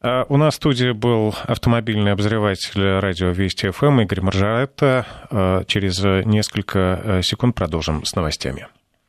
А 0.00 0.26
у 0.28 0.36
нас 0.36 0.54
в 0.54 0.56
студии 0.56 0.90
был 0.90 1.34
автомобильный 1.44 2.12
обозреватель 2.12 2.82
радио 2.98 3.28
Вести 3.30 3.70
ФМ 3.70 4.00
Игорь 4.00 4.20
Маржаретта. 4.20 5.06
А 5.30 5.64
через 5.64 6.02
несколько 6.26 7.00
э, 7.04 7.22
секунд 7.22 7.54
продолжим 7.54 8.04
с 8.04 8.14
новостями. 8.16 8.66